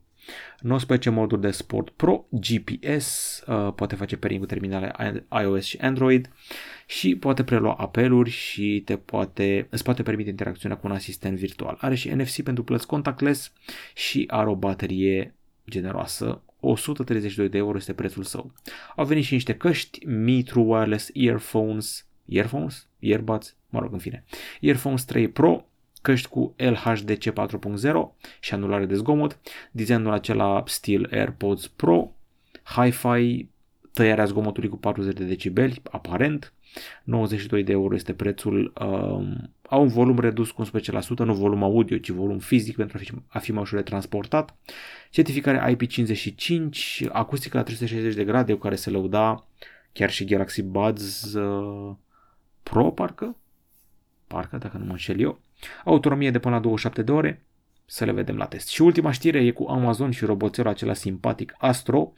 [0.60, 4.92] 19 moduri de Sport Pro, GPS, uh, poate face pairing cu terminale
[5.42, 6.30] iOS și Android
[6.86, 11.76] și poate prelua apeluri și te poate, îți poate permite interacțiunea cu un asistent virtual.
[11.80, 13.52] Are și NFC pentru plăți contactless
[13.94, 15.34] și are o baterie
[15.70, 18.52] generoasă 132 de euro este prețul său.
[18.96, 22.88] Au venit și niște căști, Mi True Wireless Earphones, Earphones?
[22.98, 23.56] Earbuds?
[23.68, 24.24] Mă rog, în fine.
[24.60, 25.66] Earphones 3 Pro,
[26.02, 27.32] căști cu LHDC 4.0
[28.40, 29.38] și anulare de zgomot,
[29.70, 32.12] designul acela Steel AirPods Pro,
[32.62, 33.48] Hi-Fi,
[33.92, 36.52] tăiarea zgomotului cu 40 de decibeli, aparent,
[37.04, 40.68] 92 de euro este prețul, um, au un volum redus cu 11%,
[41.18, 44.56] nu volum audio, ci volum fizic pentru a fi, a fi mai ușor de transportat,
[45.10, 46.68] certificare IP55,
[47.08, 49.46] acustică la 360 de grade, cu care se lăuda
[49.92, 51.94] chiar și Galaxy Buds uh,
[52.70, 53.36] Pro, parcă,
[54.26, 55.40] parcă, dacă nu mă înșel eu,
[55.84, 57.44] autonomie de până la 27 de ore,
[57.84, 58.68] să le vedem la test.
[58.68, 62.12] Și ultima știre e cu Amazon și roboțelul acela simpatic Astro.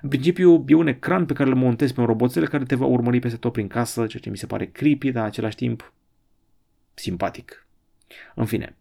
[0.00, 2.86] În principiu e un ecran pe care îl montezi pe un roboțel care te va
[2.86, 5.92] urmări peste tot prin casă, ceea ce mi se pare creepy, dar în același timp
[6.94, 7.66] simpatic.
[8.34, 8.76] În fine,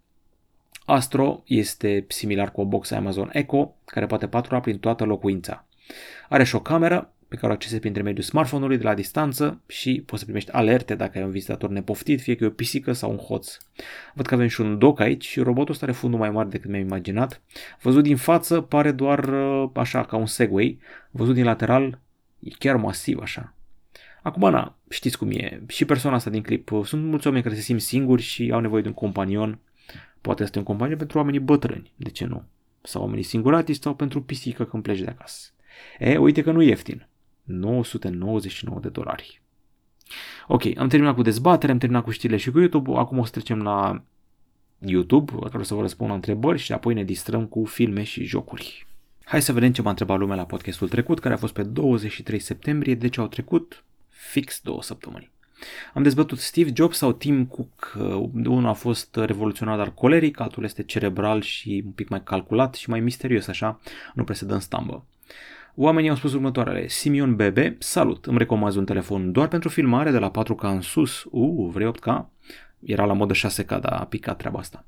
[0.85, 5.65] Astro este similar cu o box Amazon Echo, care poate patrula prin toată locuința.
[6.29, 10.03] Are și o cameră pe care o accesezi prin intermediul smartphone-ului de la distanță și
[10.05, 13.11] poți să primești alerte dacă ai un vizitator nepoftit, fie că e o pisică sau
[13.11, 13.57] un hoț.
[14.13, 16.69] Văd că avem și un doc aici și robotul ăsta are fundul mai mare decât
[16.69, 17.41] mi-am imaginat.
[17.81, 20.79] Văzut din față pare doar uh, așa ca un Segway,
[21.11, 21.99] văzut din lateral
[22.39, 23.53] e chiar masiv așa.
[24.21, 27.55] Acum, na, știți cum e, și persoana asta din clip, uh, sunt mulți oameni care
[27.55, 29.59] se simt singuri și au nevoie de un companion,
[30.21, 32.43] poate este un companion pentru oamenii bătrâni, de ce nu?
[32.81, 35.49] Sau oamenii singuratici sau pentru pisică când pleci de acasă.
[35.99, 37.07] E, uite că nu e ieftin.
[37.49, 39.41] 999 de dolari.
[40.47, 43.31] Ok, am terminat cu dezbaterea, am terminat cu știrile și cu YouTube, acum o să
[43.31, 44.03] trecem la
[44.85, 48.03] YouTube, la care o să vă răspund la întrebări și apoi ne distrăm cu filme
[48.03, 48.87] și jocuri.
[49.23, 52.39] Hai să vedem ce m-a întrebat lumea la podcastul trecut, care a fost pe 23
[52.39, 55.31] septembrie, deci au trecut fix două săptămâni.
[55.93, 57.97] Am dezbătut Steve Jobs sau Tim Cook.
[58.33, 62.89] Unul a fost revoluționar, dar coleric, altul este cerebral și un pic mai calculat și
[62.89, 63.79] mai misterios așa,
[64.13, 65.05] nu prea se dă în stambă.
[65.81, 66.87] Oamenii au spus următoarele.
[66.87, 71.25] Simion Bebe, salut, îmi recomand un telefon doar pentru filmare de la 4K în sus.
[71.29, 72.25] Uh, vrei 8K?
[72.79, 74.85] Era la modă 6K, dar a picat treaba asta.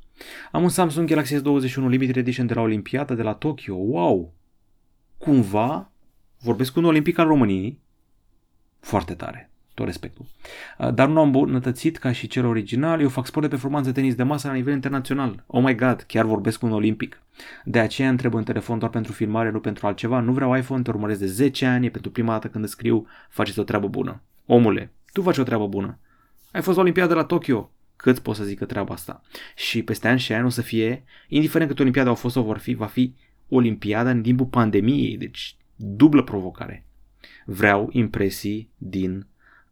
[0.52, 3.76] Am un Samsung Galaxy S21 Limited Edition de la Olimpiada de la Tokyo.
[3.76, 4.34] Wow!
[5.18, 5.92] Cumva
[6.40, 7.80] vorbesc cu un olimpic al României.
[8.80, 9.51] Foarte tare
[9.82, 10.26] tot respectul.
[10.78, 14.16] Uh, dar nu am îmbunătățit ca și cel original, eu fac sport de performanță tenis
[14.16, 15.44] de masă la nivel internațional.
[15.48, 17.22] Oh my god, chiar vorbesc cu un olimpic.
[17.64, 20.20] De aceea întreb în telefon doar pentru filmare, nu pentru altceva.
[20.20, 23.08] Nu vreau iPhone, te urmăresc de 10 ani, e pentru prima dată când îți scriu,
[23.30, 24.22] faceți o treabă bună.
[24.46, 26.00] Omule, tu faci o treabă bună.
[26.52, 27.72] Ai fost la Olimpiada la Tokyo.
[27.96, 29.22] Cât pot să zică treaba asta?
[29.56, 32.58] Și peste ani și ani o să fie, indiferent cât Olimpiada au fost sau vor
[32.58, 33.14] fi, va fi
[33.50, 36.86] Olimpiada în timpul pandemiei, deci dublă provocare.
[37.46, 39.28] Vreau impresii din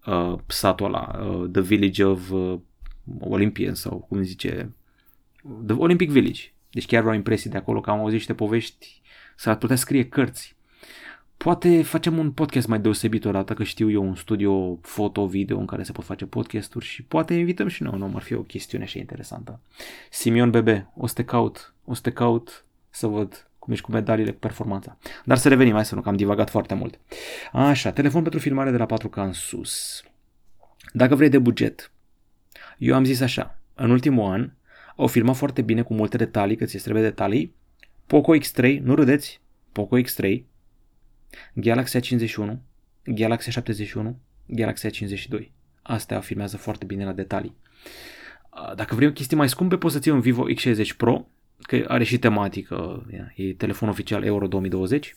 [0.06, 2.60] uh, satul ăla, uh, The Village of uh,
[3.20, 4.72] Olympian sau cum zice,
[5.66, 6.42] The Olympic Village.
[6.70, 9.02] Deci chiar vreau impresii de acolo că am auzit niște povești,
[9.36, 10.58] s-ar putea scrie cărți.
[11.38, 15.66] Poate facem un podcast mai deosebit o dată, că știu eu un studio foto-video în
[15.66, 18.84] care se pot face podcasturi și poate invităm și noi, nu ar fi o chestiune
[18.84, 19.60] așa interesantă.
[20.10, 23.92] Simion Bebe, o să te caut, o să te caut să văd cum ești cu
[23.92, 24.98] medaliile, cu performanța.
[25.26, 27.00] Dar să revenim, hai să nu, că am divagat foarte mult.
[27.52, 30.04] Așa, telefon pentru filmare de la 4K în sus.
[30.94, 31.92] Dacă vrei de buget,
[32.78, 34.52] eu am zis așa, în ultimul an
[34.96, 37.56] au filmat foarte bine cu multe detalii, că ți trebuie detalii,
[38.08, 39.42] Poco X3, nu râdeți,
[39.72, 40.42] Poco X3,
[41.54, 42.58] Galaxy A51,
[43.04, 44.12] Galaxy A71,
[44.46, 45.50] Galaxy A52.
[45.82, 47.56] Astea filmează foarte bine la detalii.
[48.76, 51.28] Dacă vrei o chestie mai scumpe, poți să ții un Vivo X60 Pro,
[51.62, 55.16] că are și tematică, e telefon oficial Euro 2020.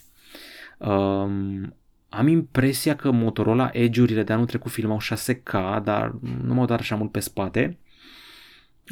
[0.78, 1.74] Um,
[2.08, 6.96] am impresia că Motorola Edge-urile de anul trecut filmau 6K, dar nu m-au dat așa
[6.96, 7.78] mult pe spate.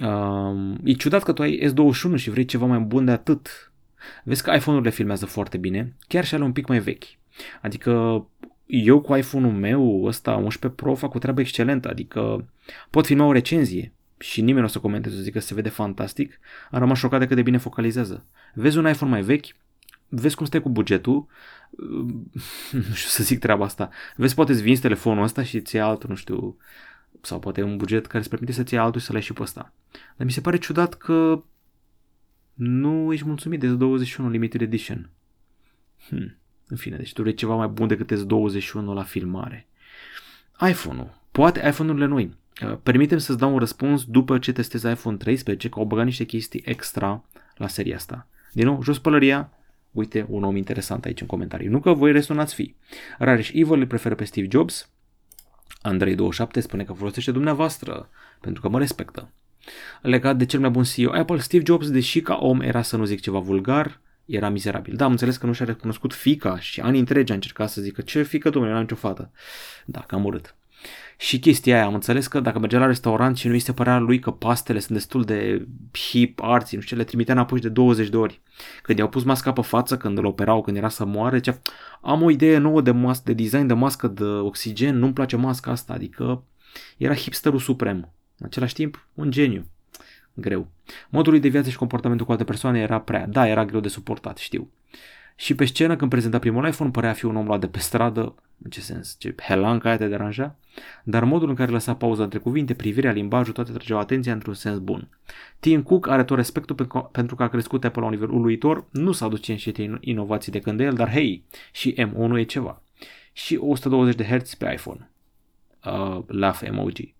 [0.03, 3.73] Um, e ciudat că tu ai S21 și vrei ceva mai bun de atât.
[4.25, 7.05] Vezi că iPhone-urile filmează foarte bine, chiar și ale un pic mai vechi.
[7.63, 8.27] Adică
[8.67, 12.49] eu cu iPhone-ul meu, ăsta 11 Pro, fac o treabă excelentă, adică
[12.91, 15.69] pot filma o recenzie, și nimeni nu o să comenteze, să zică că se vede
[15.69, 16.39] fantastic,
[16.71, 18.27] am rămas șocat de cât de bine focalizează.
[18.55, 19.47] Vezi un iPhone mai vechi,
[20.09, 21.27] vezi cum stai cu bugetul,
[22.73, 26.09] nu știu să zic treaba asta, vezi poate îți vinzi telefonul ăsta și ți altul,
[26.09, 26.57] nu știu,
[27.21, 29.43] sau poate un buget care îți permite să-ți iei altul și să le și pe
[29.43, 29.73] ăsta.
[29.91, 31.43] Dar mi se pare ciudat că
[32.55, 35.11] nu ești mulțumit de S21 Limited Edition.
[36.09, 36.37] Hmm.
[36.67, 39.67] În fine, deci tu vrei ceva mai bun decât S21 la filmare.
[40.69, 41.19] iPhone-ul.
[41.31, 42.37] Poate iPhone-urile noi.
[42.65, 46.25] Uh, permitem să-ți dau un răspuns după ce testezi iPhone 13, că au băgat niște
[46.25, 47.25] chestii extra
[47.57, 48.27] la seria asta.
[48.53, 49.53] Din nou, jos pălăria,
[49.91, 51.69] uite un om interesant aici în comentarii.
[51.69, 52.75] Nu că voi restul n-ați fi.
[53.19, 54.91] Rareș Evil îl preferă pe Steve Jobs.
[55.89, 58.09] Andrei27 spune că folosește dumneavoastră
[58.41, 59.31] pentru că mă respectă.
[60.03, 63.05] Legat de cel mai bun CEO Apple, Steve Jobs, deși ca om era să nu
[63.05, 64.97] zic ceva vulgar, era mizerabil.
[64.97, 68.01] Da, am înțeles că nu și-a recunoscut fica și ani întregi a încercat să zică
[68.01, 69.31] ce fică, domnule, n-am nicio fată.
[69.85, 70.55] Da, cam urât.
[71.17, 73.99] Și chestia aia, am înțeles că dacă mergea la restaurant și nu îi se părea
[73.99, 77.69] lui că pastele sunt destul de hip, arții, nu știu ce, le trimitea înapoi de
[77.69, 78.41] 20 de ori.
[78.83, 81.61] Când i-au pus masca pe față, când îl operau, când era să moară, zicea,
[82.01, 85.71] am o idee nouă de, mas- de design de mască de oxigen, nu-mi place masca
[85.71, 86.43] asta, adică
[86.97, 88.13] era hipsterul suprem.
[88.39, 89.67] În același timp, un geniu.
[90.35, 90.69] Greu.
[91.09, 93.89] Modul lui de viață și comportamentul cu alte persoane era prea, da, era greu de
[93.89, 94.71] suportat, știu.
[95.37, 97.79] Și pe scenă, când prezenta primul iPhone, părea a fi un om luat de pe
[97.79, 100.57] stradă, în ce sens, ce helanca aia te deranja,
[101.05, 104.79] dar modul în care lăsa pauza între cuvinte, privirea, limbajul, toate trăgeau atenția într-un sens
[104.79, 105.09] bun.
[105.61, 108.85] Tim Cook are tot respectul pe, pentru că a crescut Apple la un nivel uluitor,
[108.91, 109.47] nu s-a dus
[109.77, 112.83] în inovații de când de el, dar hei, și M1 e ceva.
[113.33, 115.11] Și 120 de Hz pe iPhone.
[115.85, 117.15] Uh, laugh emoji.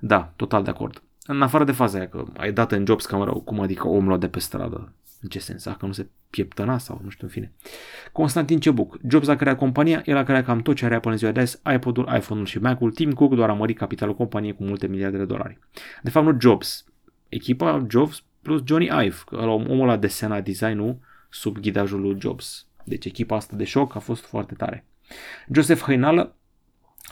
[0.00, 1.02] Da, total de acord.
[1.26, 4.06] În afară de faza aia că ai dat în Jobs cam rău, cum adică om
[4.06, 4.92] luat de pe stradă.
[5.24, 5.64] În ce sens?
[5.64, 7.52] Dacă nu se pieptăna sau nu știu în fine.
[8.12, 8.98] Constantin Cebuc.
[9.08, 11.40] Jobs a creat compania, el a creat cam tot ce are Apple în ziua de
[11.40, 12.92] azi, iPod-ul, iPhone-ul și Mac-ul.
[12.92, 15.58] Tim Cook doar a mărit capitalul companiei cu multe miliarde de dolari.
[16.02, 16.84] De fapt nu Jobs.
[17.28, 20.98] Echipa Jobs plus Johnny Ive, că omul ăla desena design-ul
[21.30, 22.66] sub ghidajul lui Jobs.
[22.84, 24.84] Deci echipa asta de șoc a fost foarte tare.
[25.52, 26.36] Joseph Hăinală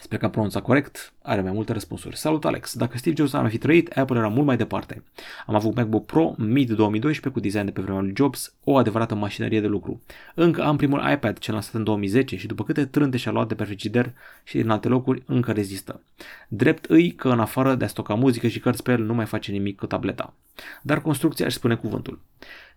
[0.02, 2.16] Sper că am pronunțat corect, are mai multe răspunsuri.
[2.16, 5.02] Salut Alex, dacă Steve Jobs ar fi trăit, Apple era mult mai departe.
[5.46, 9.14] Am avut MacBook Pro mid 2012 cu design de pe vremea lui Jobs, o adevărată
[9.14, 10.02] mașinărie de lucru.
[10.34, 13.48] Încă am primul iPad ce l-am lansat în 2010 și după câte trânte și-a luat
[13.48, 14.12] de pe frigider
[14.44, 16.02] și din alte locuri, încă rezistă.
[16.48, 19.26] Drept îi că în afară de a stoca muzică și cărți pe el nu mai
[19.26, 20.34] face nimic cu tableta.
[20.82, 22.20] Dar construcția își spune cuvântul.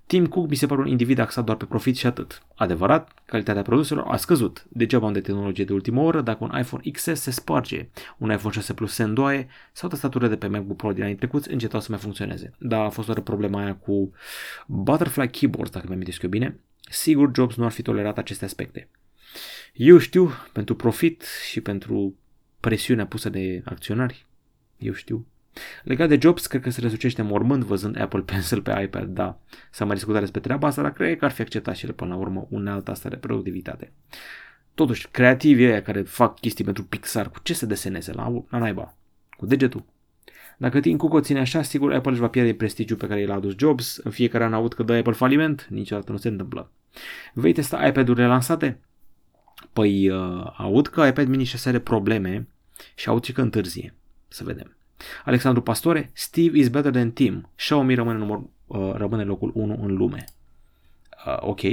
[0.07, 2.45] Tim Cook mi se pare un individ axat doar pe profit și atât.
[2.55, 4.65] Adevărat, calitatea produselor a scăzut.
[4.69, 8.53] Degeaba am de tehnologie de ultimă oră dacă un iPhone XS se sparge, un iPhone
[8.53, 11.87] 6 Plus se îndoaie sau tastaturile de pe MacBook Pro din anii trecuți încetau să
[11.89, 12.53] mai funcționeze.
[12.57, 14.11] Dar a fost doar problema aia cu
[14.67, 16.59] Butterfly Keyboards, dacă mi-am eu bine.
[16.89, 18.89] Sigur, Jobs nu ar fi tolerat aceste aspecte.
[19.73, 22.15] Eu știu, pentru profit și pentru
[22.59, 24.25] presiunea pusă de acționari,
[24.77, 25.25] eu știu.
[25.83, 29.39] Legat de Jobs, cred că se răsucește mormânt văzând Apple Pencil pe iPad, da.
[29.71, 32.13] S-a mai discutat despre treaba asta, dar cred că ar fi acceptat și el până
[32.13, 33.91] la urmă unealta asta de productivitate.
[34.73, 38.95] Totuși, creativii ăia care fac chestii pentru Pixar, cu ce se deseneze la, la naiba?
[39.37, 39.85] Cu degetul.
[40.57, 43.25] Dacă Tim Cook o ține așa, sigur Apple își va pierde prestigiul pe care i
[43.25, 43.97] l-a adus Jobs.
[43.97, 46.71] În fiecare an aud că dă Apple faliment, niciodată nu se întâmplă.
[47.33, 48.79] Vei testa iPad-urile lansate?
[49.73, 52.47] Păi uh, aud că iPad mini 6 are probleme
[52.95, 53.93] și aud și că întârzie.
[54.27, 54.75] Să vedem.
[55.25, 57.49] Alexandru Pastore, Steve is better than Tim.
[57.55, 60.25] Xiaomi rămâne, număr, uh, rămâne locul 1 în lume.
[61.25, 61.63] Uh, ok.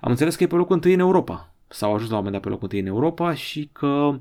[0.00, 1.54] Am înțeles că e pe locul 1 în Europa.
[1.68, 4.20] S-au ajuns la un moment dat pe locul 1 în Europa și că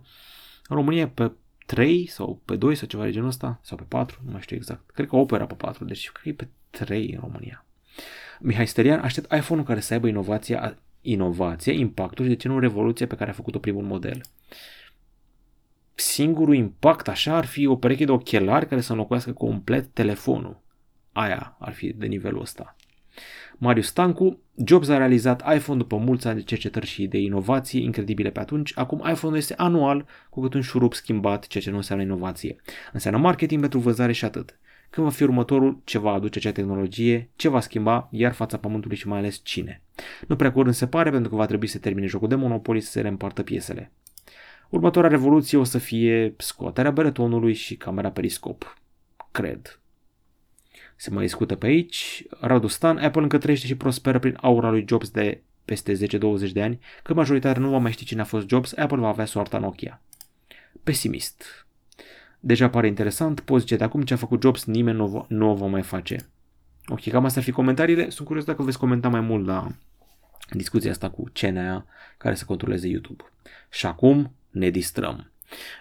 [0.67, 1.31] România e pe
[1.65, 4.55] 3 sau pe 2 sau ceva de genul ăsta, sau pe 4, nu mai știu
[4.55, 4.89] exact.
[4.89, 6.47] Cred că Opera pe 4, deci cred că e pe
[6.85, 7.65] 3 în România.
[8.39, 13.07] Mihai Sterian, aștept iPhone-ul care să aibă inovația, inovație, impactul și de ce nu revoluția
[13.07, 14.21] pe care a făcut-o primul model.
[15.99, 20.61] Singurul impact așa ar fi o pereche de ochelari care să înlocuiască complet telefonul.
[21.11, 22.75] Aia ar fi de nivelul ăsta.
[23.57, 28.29] Marius Stancu, Jobs a realizat iPhone după mulți ani de cercetări și de inovație incredibile
[28.29, 28.71] pe atunci.
[28.75, 32.55] Acum iPhone este anual cu cât un șurup schimbat, ceea ce nu înseamnă inovație.
[32.93, 34.59] Înseamnă marketing pentru vânzare și atât.
[34.89, 38.97] Când va fi următorul, ce va aduce acea tehnologie, ce va schimba, iar fața pământului
[38.97, 39.81] și mai ales cine.
[40.27, 42.91] Nu prea curând se pare pentru că va trebui să termine jocul de Monopoly să
[42.91, 43.91] se reîmpartă piesele.
[44.69, 48.77] Următoarea revoluție o să fie scoaterea beretonului și camera periscop.
[49.31, 49.79] Cred
[50.99, 52.23] se mai discută pe aici.
[52.39, 56.61] Radu Stan, Apple încă trăiește și prosperă prin aura lui Jobs de peste 10-20 de
[56.61, 59.57] ani, că majoritatea nu va mai ști cine a fost Jobs, Apple va avea soarta
[59.57, 60.01] Nokia.
[60.83, 61.67] Pesimist.
[62.39, 65.49] Deja pare interesant, poți zice de acum ce a făcut Jobs, nimeni nu, va, nu
[65.49, 66.29] o va mai face.
[66.87, 68.09] Ok, cam astea ar fi comentariile.
[68.09, 69.67] Sunt curios dacă veți comenta mai mult la
[70.51, 71.85] discuția asta cu CNA
[72.17, 73.23] care să controleze YouTube.
[73.69, 75.31] Și acum ne distrăm.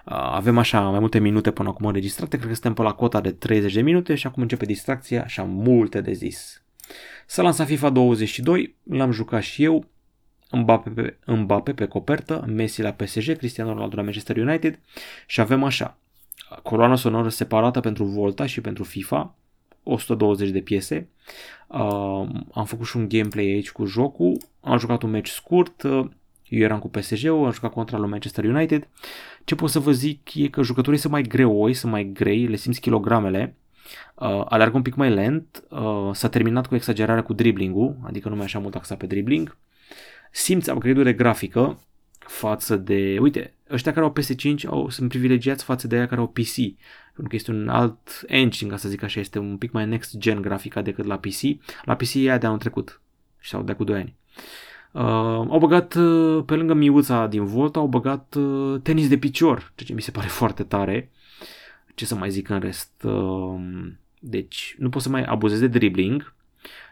[0.05, 3.31] Avem așa mai multe minute până acum înregistrate, cred că suntem pe la cota de
[3.31, 6.63] 30 de minute și acum începe distracția și am multe de zis.
[7.27, 9.85] S-a lansat FIFA 22, l-am jucat și eu,
[10.53, 14.79] Mbappe pe, Mbappe pe copertă, Messi la PSG, Cristiano Ronaldo la Manchester United
[15.27, 15.99] și avem așa,
[16.63, 19.35] coloana sonoră separată pentru Volta și pentru FIFA,
[19.83, 21.09] 120 de piese.
[21.67, 26.07] Uh, am făcut și un gameplay aici cu jocul, am jucat un match scurt, uh,
[26.49, 28.89] eu eram cu PSG-ul, am jucat contra lui Manchester United.
[29.45, 32.57] Ce pot să vă zic e că jucătorii sunt mai greoi, sunt mai grei, le
[32.57, 33.57] simți kilogramele,
[34.15, 38.37] uh, alergă un pic mai lent, uh, s-a terminat cu exagerarea cu dribbling-ul, adică nu
[38.37, 39.57] mai așa mult axa pe dribbling.
[40.31, 41.79] Simți upgrade de grafică
[42.19, 46.27] față de, uite, ăștia care au PS5 au, sunt privilegiați față de aia care au
[46.27, 46.55] PC,
[47.05, 50.17] pentru că este un alt engine, ca să zic așa, este un pic mai next
[50.17, 51.41] gen grafica decât la PC.
[51.85, 53.01] La PC e aia de anul trecut,
[53.43, 54.15] sau de cu 2 ani.
[54.37, 59.59] Uh, au băgat, uh, pe lângă miuța din Volta, au băgat uh, tenis de picior,
[59.59, 61.11] ceea ce mi se pare foarte tare.
[61.95, 63.03] Ce să mai zic în rest?
[63.03, 63.61] Uh,
[64.21, 66.35] deci, nu poți să mai abuzezi de dribbling.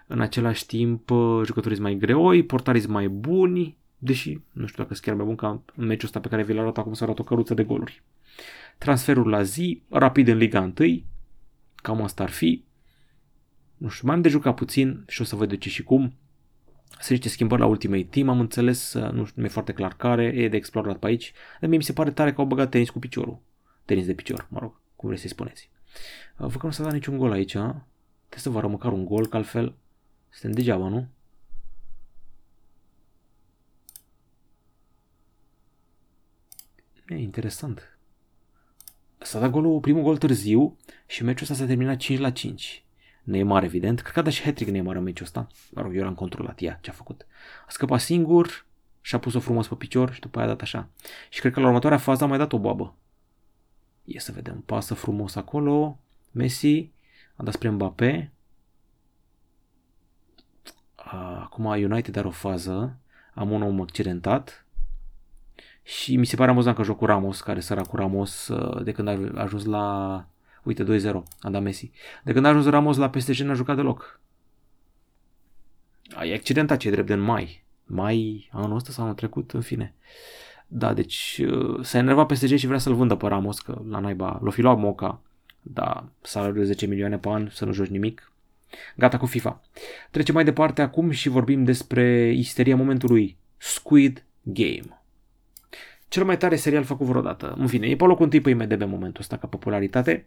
[0.06, 4.82] În același timp, uh, jucătorii sunt mai greoi, portarii sunt mai buni, deși nu știu
[4.82, 6.92] dacă sunt chiar mai bun ca în meciul ăsta pe care vi l arăt acum
[6.92, 8.02] să arăt o căruță de goluri.
[8.78, 11.02] Transferul la zi, rapid în Liga 1,
[11.74, 12.64] cam asta ar fi.
[13.76, 16.12] Nu știu, mai am de jucat puțin și o să văd de ce și cum.
[17.00, 19.94] Să niște schimbări la Ultimate Team, am înțeles, uh, nu știu, nu e foarte clar
[19.94, 22.70] care, e de explorat pe aici, dar mie mi se pare tare că au băgat
[22.70, 23.38] tenis cu piciorul.
[23.84, 25.70] Tenis de picior, mă rog, cum vreți să-i spuneți.
[26.38, 27.86] Uh, văd că nu s-a dat niciun gol aici, a?
[28.28, 29.74] Trebuie să vă măcar un gol, că altfel
[30.28, 31.08] suntem degeaba, nu?
[37.08, 37.98] E interesant.
[39.18, 42.85] S-a dat golul, primul gol târziu și meciul ăsta s-a terminat 5 la 5.
[43.26, 44.00] Neymar, evident.
[44.00, 45.46] Cred că a dat și hat-trick Neymar în meciul ăsta.
[45.70, 47.26] Mă rog, eu l-am controlat ea ce a făcut.
[47.66, 48.66] A scăpat singur
[49.00, 50.88] și a pus-o frumos pe picior și după aia a dat așa.
[51.28, 52.94] Și cred că la următoarea fază a mai dat o boabă.
[54.04, 54.62] Ia să vedem.
[54.66, 55.98] Pasă frumos acolo.
[56.30, 56.90] Messi
[57.36, 58.32] a dat spre Mbappé.
[61.40, 62.98] Acum United are o fază.
[63.34, 64.66] Am un om accidentat.
[65.82, 68.92] Și mi se pare amuzant că joc cu Ramos, care săra cu Ramos uh, de
[68.92, 70.26] când a ajuns la
[70.66, 71.90] Uite, 2-0, a dat Messi.
[72.24, 74.20] De când a ajuns Ramos la PSG n-a jucat deloc.
[76.22, 77.64] E accidentat ce drept de în mai.
[77.84, 79.94] Mai anul ăsta sau anul trecut, în fine.
[80.66, 84.38] Da, deci uh, s-a enervat PSG și vrea să-l vândă pe Ramos, că la naiba
[84.42, 85.20] l-o fi luat Moca.
[85.62, 88.32] Da, salariul de 10 milioane pe an, să nu joci nimic.
[88.96, 89.60] Gata cu FIFA.
[90.10, 93.36] Trecem mai departe acum și vorbim despre isteria momentului.
[93.56, 95.00] Squid Game.
[96.08, 97.54] Cel mai tare serial făcut vreodată.
[97.58, 100.26] În fine, e pe locul întâi pe IMDB momentul ăsta ca popularitate.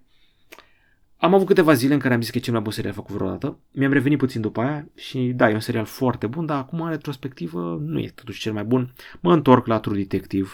[1.21, 3.15] Am avut câteva zile în care am zis că e cel mai bun serial făcut
[3.15, 3.57] vreodată.
[3.71, 6.89] Mi-am revenit puțin după aia și da, e un serial foarte bun, dar acum, în
[6.89, 8.93] retrospectivă, nu e totuși cel mai bun.
[9.19, 10.49] Mă întorc la True Detective.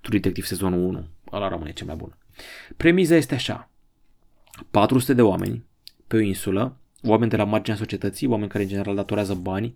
[0.00, 1.06] True Detective sezonul 1.
[1.32, 2.16] Ăla rămâne cel mai bun.
[2.76, 3.70] Premiza este așa.
[4.70, 5.64] 400 de oameni
[6.06, 9.74] pe o insulă, oameni de la marginea societății, oameni care în general datorează bani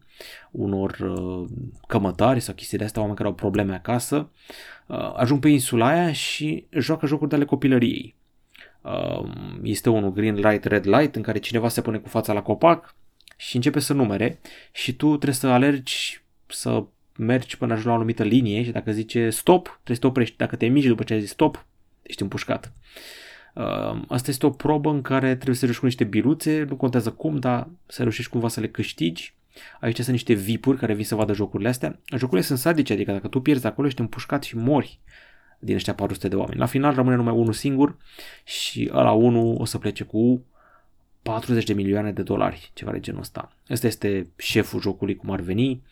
[0.50, 1.48] unor uh,
[1.86, 4.30] cămătari sau chestii de astea, oameni care au probleme acasă,
[4.86, 8.14] uh, ajung pe insula aia și joacă jocuri de ale copilăriei.
[8.86, 9.28] Uh,
[9.62, 12.94] este unul green light, red light, în care cineva se pune cu fața la copac
[13.36, 14.38] și începe să numere
[14.72, 16.84] și tu trebuie să alergi să
[17.16, 20.36] mergi până ajungi la o anumită linie și dacă zice stop, trebuie să te oprești.
[20.36, 21.66] Dacă te miști după ce ai zis stop,
[22.02, 22.72] ești împușcat.
[23.54, 27.10] Uh, asta este o probă în care trebuie să reușești cu niște biluțe, nu contează
[27.10, 29.34] cum, dar să reușești cumva să le câștigi.
[29.80, 31.98] Aici sunt niște vipuri care vin să vadă jocurile astea.
[32.16, 35.00] Jocurile sunt sadice, adică dacă tu pierzi acolo, ești împușcat și mori
[35.58, 36.58] din ăștia 400 de oameni.
[36.58, 37.96] La final rămâne numai unul singur
[38.44, 40.44] și ăla unul o să plece cu
[41.22, 43.52] 40 de milioane de dolari, ceva de genul ăsta.
[43.70, 45.82] Ăsta este șeful jocului, cum ar veni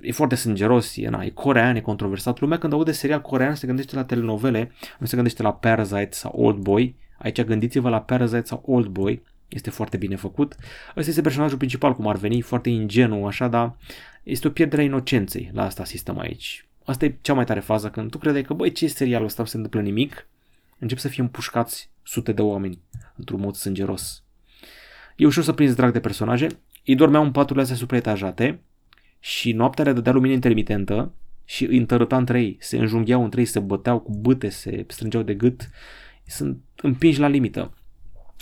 [0.00, 2.40] e foarte sângeros, e, na, e corean, e controversat.
[2.40, 6.32] Lumea când aude serial corean se gândește la telenovele, nu se gândește la Parasite sau
[6.36, 6.94] Old Boy.
[7.18, 10.56] Aici gândiți-vă la Parasite sau Old Boy, este foarte bine făcut.
[10.96, 13.76] Ăsta este personajul principal, cum ar veni, foarte ingenu, așa, dar
[14.22, 15.50] este o pierdere a inocenței.
[15.52, 16.67] La asta asistăm aici.
[16.88, 19.42] Asta e cea mai tare fază, când tu credeai că, băi, ce e serialul ăsta,
[19.42, 20.26] nu se întâmplă nimic,
[20.78, 22.78] încep să fie împușcați sute de oameni
[23.16, 24.22] într-un mod sângeros.
[25.16, 26.46] E ușor să prinzi drag de personaje,
[26.84, 28.60] ei dormeau în paturile astea supraetajate,
[29.20, 31.12] și noaptea le dădea lumină intermitentă
[31.44, 35.22] și îi întărâta între ei, se înjungheau între ei, se băteau cu bâte, se strângeau
[35.22, 35.70] de gât,
[36.26, 37.74] sunt împinși la limită.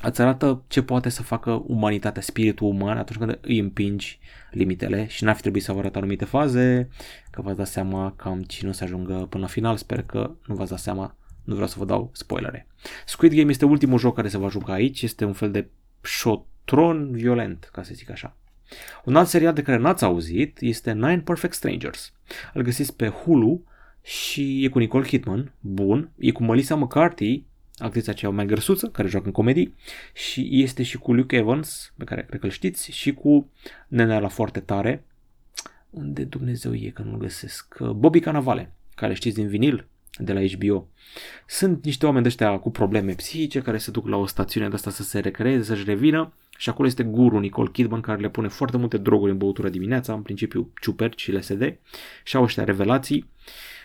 [0.06, 4.18] Ați arată ce poate să facă umanitatea, spiritul uman atunci când îi împingi
[4.50, 6.88] limitele și n-ar fi trebuit să vă arăt anumite faze,
[7.30, 10.54] că v-ați dat seama cam cine o să ajungă până la final, sper că nu
[10.54, 12.66] v-ați dat seama, nu vreau să vă dau spoilere.
[13.06, 15.68] Squid Game este ultimul joc care se va juca aici, este un fel de
[16.02, 18.36] șotron violent, ca să zic așa.
[19.04, 22.12] Un alt serial de care n-ați auzit este Nine Perfect Strangers.
[22.54, 23.62] Îl găsiți pe Hulu
[24.02, 27.44] și e cu Nicole Kidman, bun, e cu Melissa McCarthy,
[27.78, 29.74] actrița aceea mai grăsuță, care joacă în comedii,
[30.12, 33.50] și este și cu Luke Evans, pe care cred că îl știți, și cu
[33.88, 35.04] nenea la foarte tare,
[35.90, 39.86] unde Dumnezeu e că nu-l găsesc, Bobby Cannavale, care știți din vinil,
[40.18, 40.88] de la HBO.
[41.46, 44.74] Sunt niște oameni de ăștia cu probleme psihice care se duc la o stațiune de
[44.74, 48.48] asta să se recreeze, să-și revină și acolo este guru Nicole Kidman care le pune
[48.48, 51.78] foarte multe droguri în băutură dimineața, în principiu ciuperci și LSD
[52.24, 53.28] și au ăștia revelații.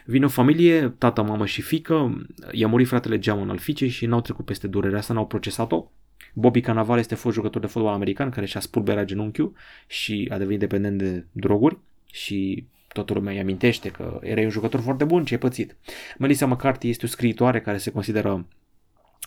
[0.05, 4.21] Vine o familie, tată, mamă și fică, i-a murit fratele geamăn al fiicei și n-au
[4.21, 5.91] trecut peste durerea asta, n-au procesat-o.
[6.33, 9.53] Bobby Cannavale este fost jucător de fotbal american care și-a spulberat genunchiul
[9.87, 11.77] și a devenit dependent de droguri
[12.11, 15.75] și toată lumea îi amintește că era un jucător foarte bun, ce ai pățit.
[16.17, 18.47] Melissa McCarthy este o scriitoare care se consideră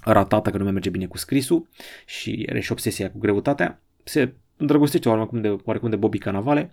[0.04, 1.68] ratată că nu mai merge bine cu scrisul
[2.06, 3.80] și are și obsesia cu greutatea.
[4.04, 4.32] Se
[4.64, 6.72] îndrăgostește oarecum de, oarecum de Bobby Cannavale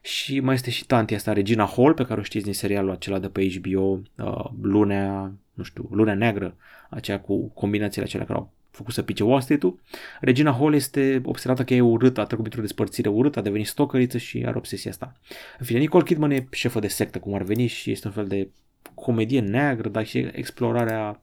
[0.00, 3.18] și mai este și tantia asta, Regina Hall, pe care o știți din serialul acela
[3.18, 6.54] de pe HBO, uh, Lunea, nu știu, Lunea Neagră,
[6.90, 9.80] aceea cu combinațiile acelea care au făcut să pice Wall Street-ul.
[10.20, 14.18] Regina Hall este observată că e urâtă, a trecut printr-o despărțire urâtă, a devenit stocăriță
[14.18, 15.16] și are obsesia asta.
[15.58, 18.26] În fine, Nicole Kidman e șefă de sectă, cum ar veni, și este un fel
[18.26, 18.48] de
[18.94, 21.20] comedie neagră, dar și explorarea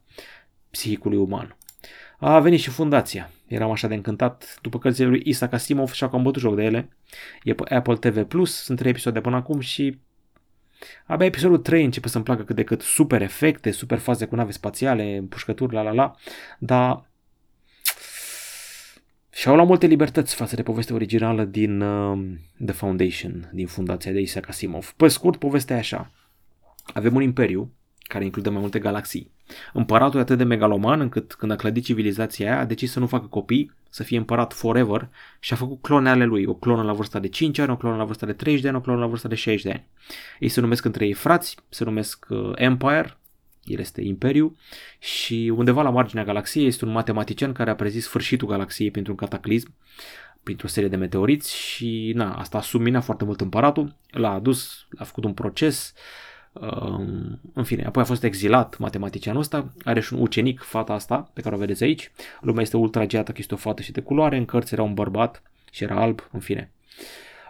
[0.69, 1.57] psihicului uman.
[2.19, 3.29] A venit și fundația.
[3.47, 6.89] Eram așa de încântat după cărțile lui Isaac Asimov și am bătut joc de ele.
[7.43, 9.97] E pe Apple TV+, Plus, sunt trei episoade până acum și
[11.05, 14.51] abia episodul 3 începe să-mi placă cât de cât super efecte, super faze cu nave
[14.51, 16.15] spațiale, împușcături, la la la,
[16.59, 17.05] dar
[19.31, 22.19] și au luat multe libertăți față de povestea originală din uh,
[22.65, 24.93] The Foundation, din fundația de Isaac Asimov.
[24.97, 26.11] Pe scurt, povestea e așa.
[26.93, 27.71] Avem un imperiu
[28.07, 29.31] care include mai multe galaxii.
[29.73, 33.07] Împăratul e atât de megaloman încât când a clădit civilizația aia a decis să nu
[33.07, 36.45] facă copii, să fie împărat forever și a făcut clone ale lui.
[36.45, 38.77] O clonă la vârsta de 5 ani, o clonă la vârsta de 30 de ani,
[38.77, 39.87] o clonă la vârsta de 60 de ani.
[40.39, 43.17] Ei se numesc între ei frați, se numesc uh, Empire,
[43.63, 44.57] el este Imperiu
[44.99, 49.73] și undeva la marginea galaxiei este un matematician care a prezis sfârșitul galaxiei printr-un cataclism,
[50.43, 55.03] printr-o serie de meteoriți și na, asta a subminat foarte mult împăratul, l-a adus, a
[55.03, 56.03] făcut un proces, um,
[57.53, 61.41] în fine, apoi a fost exilat matematicianul ăsta, are și un ucenic, fata asta, pe
[61.41, 64.45] care o vedeți aici, lumea este ultrageată că este o fată și de culoare, în
[64.45, 66.71] cărți era un bărbat și era alb, în fine.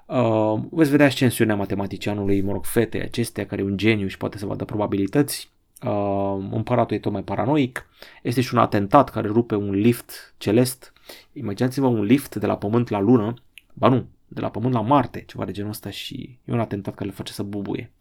[0.05, 4.38] Uh, veți vedea ascensiunea matematicianului, mă rog, fete acestea, care e un geniu și poate
[4.38, 5.49] să vadă probabilități,
[5.84, 7.89] uh, împăratul e tot mai paranoic,
[8.24, 10.93] este și un atentat care rupe un lift celest.
[11.34, 13.34] Imaginați-vă un lift de la Pământ la Lună,
[13.74, 16.95] ba nu, de la Pământ la Marte, ceva de genul ăsta și e un atentat
[16.95, 17.91] care le face să bubuie.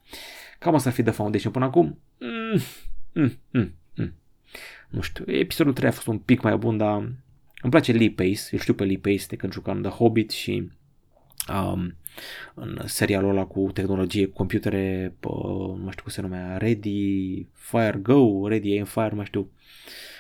[0.58, 1.98] Cam asta ar fi de Foundation până acum.
[2.18, 2.60] Mm,
[3.12, 4.14] mm, mm, mm.
[4.88, 7.12] Nu știu, episodul 3 a fost un pic mai bun, dar
[7.66, 10.70] Îmi place Lee Pace, îl știu pe Lee Pace de când jucam The Hobbit și
[11.48, 11.96] um,
[12.54, 17.98] în serialul ăla cu tehnologie, cu computere, uh, nu știu cum se numea, Ready, Fire
[18.02, 19.50] Go, Ready Aim Fire, nu mai știu.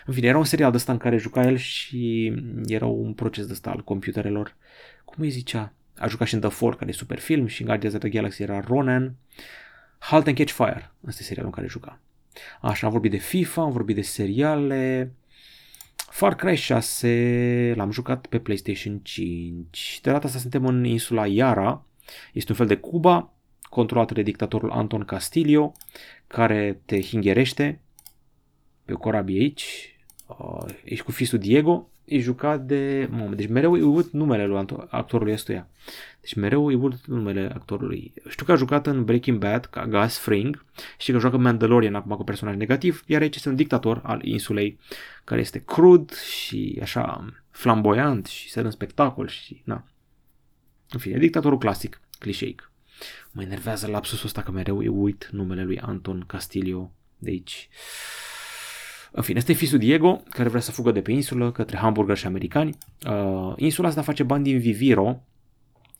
[0.06, 2.32] În fine, era un serial de ăsta în care juca el și
[2.66, 4.56] era un proces de ăsta al computerelor.
[5.04, 5.72] Cum îi zicea?
[5.98, 8.10] A jucat și în The Fall, care e super film, și în Guardians of the
[8.10, 9.14] Galaxy era Ronan.
[9.98, 12.00] Halt and Catch Fire, ăsta e serialul în care juca.
[12.60, 15.12] Așa, am vorbit de FIFA, am vorbit de seriale.
[15.96, 19.98] Far Cry 6 l-am jucat pe PlayStation 5.
[20.02, 21.84] De data asta suntem în insula Yara.
[22.32, 23.32] Este un fel de Cuba,
[23.62, 25.72] controlată de dictatorul Anton Castillo,
[26.26, 27.80] care te hingherește
[28.84, 29.96] pe o corabie aici.
[30.26, 33.08] Uh, ești cu fisul Diego e jucat de...
[33.10, 35.68] Mă, deci mereu îi uit numele lui actorului ăstuia.
[36.20, 38.12] Deci mereu îi uit numele actorului.
[38.28, 40.64] Știu că a jucat în Breaking Bad ca Gus Fring,
[40.98, 44.78] și că joacă Mandalorian acum cu personaj negativ, iar aici este un dictator al insulei
[45.24, 49.84] care este crud și așa flamboyant și se dă în spectacol și na.
[50.90, 52.70] În fine, dictatorul clasic, clișeic.
[53.30, 57.68] Mă enervează lapsusul ăsta că mereu îi uit numele lui Anton Castillo de aici.
[59.16, 62.26] În fine, este fisul Diego, care vrea să fugă de pe insulă către hamburger și
[62.26, 62.78] americani.
[63.06, 65.22] Uh, insula asta face bani din Viviro,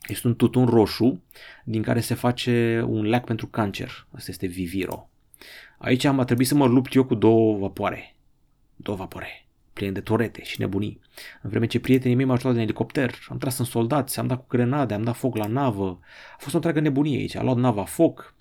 [0.07, 1.21] este un tutun roșu
[1.63, 4.07] din care se face un lac pentru cancer.
[4.11, 5.09] Asta este Viviro.
[5.77, 8.15] Aici am trebuit să mă lupt eu cu două vapoare.
[8.75, 10.99] Două vapoare pline de torete și nebunii.
[11.41, 14.37] În vreme ce prietenii mei m-au ajutat în elicopter, am tras în soldați, am dat
[14.37, 15.99] cu grenade, am dat foc la navă.
[16.33, 17.35] A fost o întreagă nebunie aici.
[17.35, 18.35] A luat nava foc.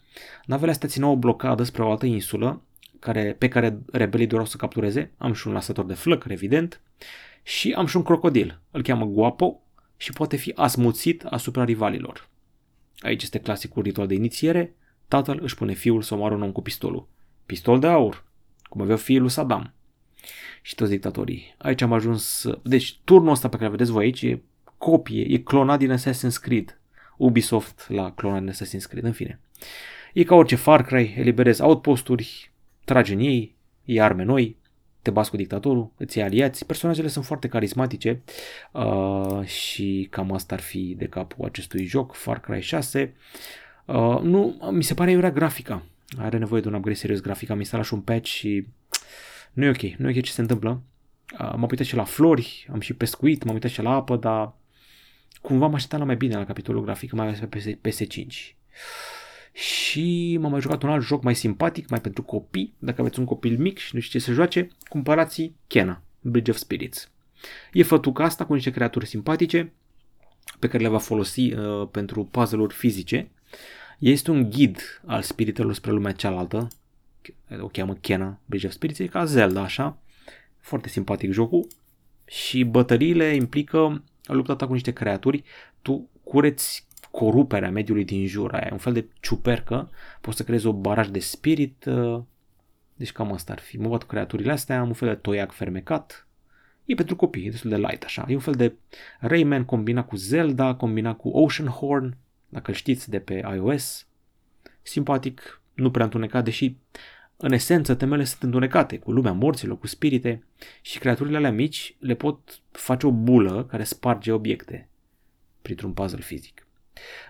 [0.44, 2.62] Navele astea țineau o blocadă spre o altă insulă
[3.12, 5.10] care, pe care rebelii doreau să captureze.
[5.18, 6.80] Am și un lasător de flăcări, evident.
[7.42, 8.60] Și am și un crocodil.
[8.70, 9.62] Îl cheamă Guapo
[9.96, 12.28] și poate fi asmuțit asupra rivalilor.
[12.98, 14.74] Aici este clasicul ritual de inițiere.
[15.08, 17.08] Tatăl își pune fiul să omoară un om cu pistolul.
[17.46, 18.24] Pistol de aur,
[18.62, 19.74] cum avea fiul lui Saddam.
[20.62, 21.54] Și toți dictatorii.
[21.58, 22.48] Aici am ajuns...
[22.62, 24.42] Deci, turnul ăsta pe care vedeți voi aici e
[24.78, 26.80] copie, e clonat din Assassin's Creed.
[27.16, 29.40] Ubisoft la clonat din Assassin's Creed, în fine.
[30.12, 32.50] E ca orice Far Cry, eliberezi outposturi,
[32.86, 34.56] tragi în ei, iei arme noi,
[35.02, 36.66] te bați cu dictatorul, îți iei aliați.
[36.66, 38.22] Personajele sunt foarte carismatice
[38.72, 43.14] uh, și cam asta ar fi de capul acestui joc, Far Cry 6.
[43.84, 45.82] Uh, nu, mi se pare iurea grafica.
[46.18, 47.50] Are nevoie de un upgrade serios grafic.
[47.50, 48.66] Am instalat și un patch și
[49.52, 49.82] nu e ok.
[49.82, 50.82] Nu e ok ce se întâmplă.
[51.32, 54.54] Uh, m-am uitat și la flori, am și pescuit, m-am uitat și la apă, dar
[55.40, 58.56] cumva mă așteptam la mai bine la capitolul grafic, mai ales pe PS5
[59.56, 62.74] și m-am mai jucat un alt joc mai simpatic, mai pentru copii.
[62.78, 66.56] Dacă aveți un copil mic și nu știți ce să joace, cumpărați Kena, Bridge of
[66.56, 67.10] Spirits.
[67.72, 69.72] E fătuca asta cu niște creaturi simpatice
[70.58, 73.30] pe care le va folosi uh, pentru puzzle-uri fizice.
[73.98, 76.68] Este un ghid al spiritelor spre lumea cealaltă,
[77.60, 79.98] o cheamă Kena, Bridge of Spirits, e ca Zelda așa,
[80.58, 81.66] foarte simpatic jocul
[82.24, 85.44] și bătăriile implică lupta ta cu niște creaturi,
[85.82, 86.85] tu cureți
[87.16, 89.90] coruperea mediului din jur, aia e un fel de ciupercă,
[90.20, 92.22] poți să creezi o baraj de spirit, uh,
[92.94, 93.78] deci cam asta ar fi.
[93.78, 96.26] Mă văd creaturile astea, am un fel de toiac fermecat,
[96.84, 98.74] e pentru copii, e destul de light așa, e un fel de
[99.20, 102.16] Rayman combinat cu Zelda, combinat cu Ocean Horn,
[102.48, 104.06] dacă îl știți de pe iOS,
[104.82, 106.76] simpatic, nu prea întunecat, deși
[107.36, 110.44] în esență temele sunt întunecate cu lumea morților, cu spirite
[110.80, 114.88] și creaturile alea mici le pot face o bulă care sparge obiecte
[115.62, 116.65] printr-un puzzle fizic.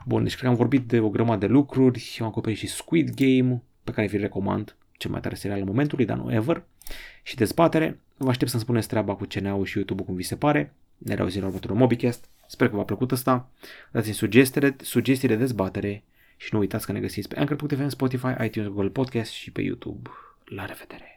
[0.05, 3.15] Bun, deci cred că am vorbit de o grămadă de lucruri, am acoperit și Squid
[3.15, 6.65] Game, pe care vi-l recomand, cel mai tare serial al momentului, dar nu ever,
[7.23, 8.01] și dezbatere.
[8.17, 10.75] Vă aștept să-mi spuneți treaba cu CNA-ul și YouTube-ul cum vi se pare.
[10.99, 12.29] Ne reauzim la următorul Mobicast.
[12.47, 13.49] Sper că v-a plăcut ăsta.
[13.91, 16.05] Dați-mi sugestii, sugestii de dezbatere
[16.37, 20.11] și nu uitați că ne găsiți pe Anchor.fm, Spotify, iTunes, Google Podcast și pe YouTube.
[20.45, 21.16] La revedere!